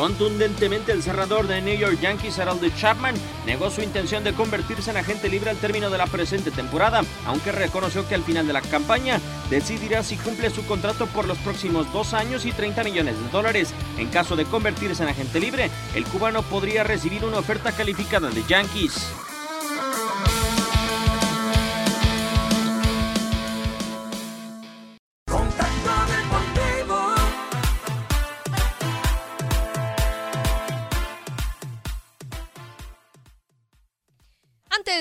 Contundentemente, 0.00 0.92
el 0.92 1.02
cerrador 1.02 1.46
de 1.46 1.60
New 1.60 1.76
York 1.76 2.00
Yankees, 2.00 2.38
Harold 2.38 2.74
Chapman, 2.74 3.14
negó 3.44 3.68
su 3.68 3.82
intención 3.82 4.24
de 4.24 4.32
convertirse 4.32 4.90
en 4.90 4.96
agente 4.96 5.28
libre 5.28 5.50
al 5.50 5.58
término 5.58 5.90
de 5.90 5.98
la 5.98 6.06
presente 6.06 6.50
temporada, 6.50 7.02
aunque 7.26 7.52
reconoció 7.52 8.08
que 8.08 8.14
al 8.14 8.22
final 8.22 8.46
de 8.46 8.54
la 8.54 8.62
campaña 8.62 9.20
decidirá 9.50 10.02
si 10.02 10.16
cumple 10.16 10.48
su 10.48 10.64
contrato 10.64 11.06
por 11.08 11.28
los 11.28 11.36
próximos 11.36 11.92
dos 11.92 12.14
años 12.14 12.46
y 12.46 12.52
30 12.52 12.82
millones 12.82 13.20
de 13.22 13.28
dólares. 13.28 13.74
En 13.98 14.08
caso 14.08 14.36
de 14.36 14.46
convertirse 14.46 15.02
en 15.02 15.10
agente 15.10 15.38
libre, 15.38 15.70
el 15.94 16.06
cubano 16.06 16.40
podría 16.44 16.82
recibir 16.82 17.22
una 17.26 17.36
oferta 17.36 17.70
calificada 17.70 18.30
de 18.30 18.42
Yankees. 18.48 19.29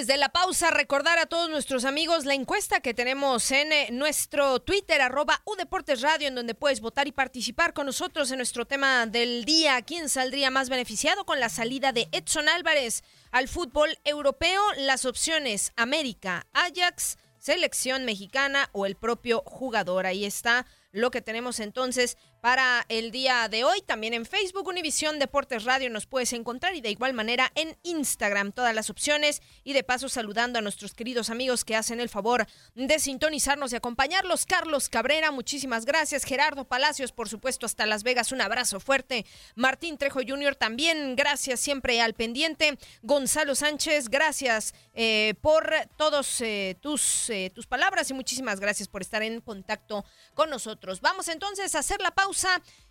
De 0.09 0.17
la 0.17 0.29
pausa, 0.29 0.71
recordar 0.71 1.19
a 1.19 1.27
todos 1.27 1.51
nuestros 1.51 1.85
amigos 1.85 2.25
la 2.25 2.33
encuesta 2.33 2.79
que 2.79 2.95
tenemos 2.95 3.51
en 3.51 3.71
eh, 3.71 3.89
nuestro 3.91 4.59
Twitter, 4.59 5.01
arroba 5.01 5.43
Udeportes 5.45 6.01
Radio, 6.01 6.27
en 6.27 6.33
donde 6.33 6.55
puedes 6.55 6.81
votar 6.81 7.07
y 7.07 7.11
participar 7.11 7.75
con 7.75 7.85
nosotros 7.85 8.31
en 8.31 8.37
nuestro 8.37 8.65
tema 8.65 9.05
del 9.05 9.45
día. 9.45 9.79
¿Quién 9.83 10.09
saldría 10.09 10.49
más 10.49 10.67
beneficiado 10.67 11.25
con 11.25 11.39
la 11.39 11.47
salida 11.47 11.91
de 11.91 12.09
Edson 12.11 12.49
Álvarez 12.49 13.03
al 13.29 13.47
fútbol 13.47 13.99
europeo? 14.03 14.59
Las 14.77 15.05
opciones 15.05 15.73
América, 15.75 16.47
Ajax, 16.53 17.19
selección 17.37 18.03
mexicana 18.03 18.71
o 18.71 18.87
el 18.87 18.95
propio 18.95 19.43
jugador. 19.45 20.07
Ahí 20.07 20.25
está 20.25 20.65
lo 20.91 21.11
que 21.11 21.21
tenemos 21.21 21.59
entonces 21.59 22.17
para 22.41 22.85
el 22.89 23.11
día 23.11 23.47
de 23.49 23.63
hoy. 23.63 23.81
También 23.81 24.13
en 24.13 24.25
Facebook, 24.25 24.67
Univisión 24.67 25.19
Deportes 25.19 25.65
Radio 25.65 25.89
nos 25.89 26.05
puedes 26.05 26.33
encontrar 26.33 26.75
y 26.75 26.81
de 26.81 26.89
igual 26.89 27.13
manera 27.13 27.51
en 27.55 27.77
Instagram 27.83 28.51
todas 28.51 28.73
las 28.73 28.89
opciones 28.89 29.41
y 29.63 29.73
de 29.73 29.83
paso 29.83 30.09
saludando 30.09 30.59
a 30.59 30.61
nuestros 30.61 30.93
queridos 30.93 31.29
amigos 31.29 31.65
que 31.65 31.75
hacen 31.75 31.99
el 31.99 32.09
favor 32.09 32.47
de 32.75 32.99
sintonizarnos 32.99 33.73
y 33.73 33.75
acompañarlos. 33.75 34.45
Carlos 34.45 34.89
Cabrera, 34.89 35.31
muchísimas 35.31 35.85
gracias. 35.85 36.23
Gerardo 36.23 36.65
Palacios, 36.65 37.11
por 37.11 37.27
supuesto, 37.27 37.65
hasta 37.65 37.85
Las 37.85 38.03
Vegas, 38.03 38.31
un 38.31 38.41
abrazo 38.41 38.79
fuerte. 38.79 39.25
Martín 39.55 39.97
Trejo 39.97 40.21
Jr. 40.25 40.55
también, 40.55 41.15
gracias 41.15 41.59
siempre 41.59 42.01
al 42.01 42.13
pendiente. 42.13 42.77
Gonzalo 43.01 43.55
Sánchez, 43.55 44.09
gracias 44.09 44.73
eh, 44.93 45.33
por 45.41 45.69
todos 45.97 46.41
eh, 46.41 46.77
tus, 46.81 47.29
eh, 47.29 47.51
tus 47.53 47.67
palabras 47.67 48.09
y 48.09 48.13
muchísimas 48.13 48.59
gracias 48.59 48.87
por 48.87 49.01
estar 49.01 49.23
en 49.23 49.41
contacto 49.41 50.05
con 50.33 50.49
nosotros. 50.49 51.01
Vamos 51.01 51.27
entonces 51.27 51.75
a 51.75 51.79
hacer 51.79 52.01
la 52.01 52.11
pausa 52.11 52.28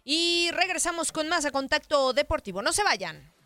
y 0.05 0.51
regresamos 0.53 1.12
con 1.12 1.29
más 1.29 1.44
a 1.44 1.51
Contacto 1.51 2.12
Deportivo. 2.12 2.62
No 2.62 2.72
se 2.72 2.83
vayan. 2.83 3.38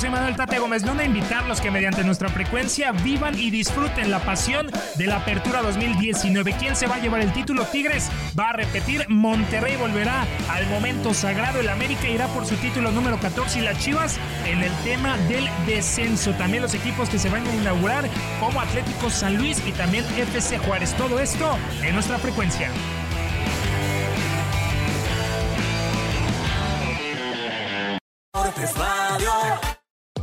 Soy 0.00 0.08
Manuel 0.08 0.34
Tate 0.34 0.58
Gómez 0.58 0.82
Luna. 0.86 1.04
Invitarlos 1.04 1.60
que 1.60 1.70
mediante 1.70 2.02
nuestra 2.04 2.30
frecuencia 2.30 2.90
vivan 2.90 3.38
y 3.38 3.50
disfruten 3.50 4.10
la 4.10 4.18
pasión 4.20 4.70
de 4.96 5.06
la 5.06 5.16
Apertura 5.16 5.60
2019. 5.60 6.54
¿Quién 6.58 6.74
se 6.74 6.86
va 6.86 6.94
a 6.94 7.00
llevar 7.00 7.20
el 7.20 7.30
título? 7.34 7.66
Tigres 7.66 8.08
va 8.38 8.48
a 8.48 8.52
repetir. 8.54 9.04
Monterrey 9.10 9.76
volverá 9.76 10.26
al 10.48 10.66
momento 10.68 11.12
sagrado. 11.12 11.60
El 11.60 11.68
América 11.68 12.08
irá 12.08 12.28
por 12.28 12.46
su 12.46 12.54
título 12.56 12.90
número 12.92 13.20
14 13.20 13.58
y 13.58 13.62
las 13.62 13.78
Chivas 13.78 14.18
en 14.46 14.62
el 14.62 14.72
tema 14.84 15.18
del 15.28 15.46
descenso. 15.66 16.32
También 16.32 16.62
los 16.62 16.72
equipos 16.72 17.10
que 17.10 17.18
se 17.18 17.28
van 17.28 17.46
a 17.46 17.54
inaugurar 17.54 18.08
como 18.40 18.58
Atlético 18.58 19.10
San 19.10 19.36
Luis 19.36 19.62
y 19.66 19.72
también 19.72 20.06
FC 20.16 20.56
Juárez. 20.60 20.94
Todo 20.94 21.20
esto 21.20 21.58
en 21.82 21.92
nuestra 21.92 22.18
frecuencia. 22.18 22.70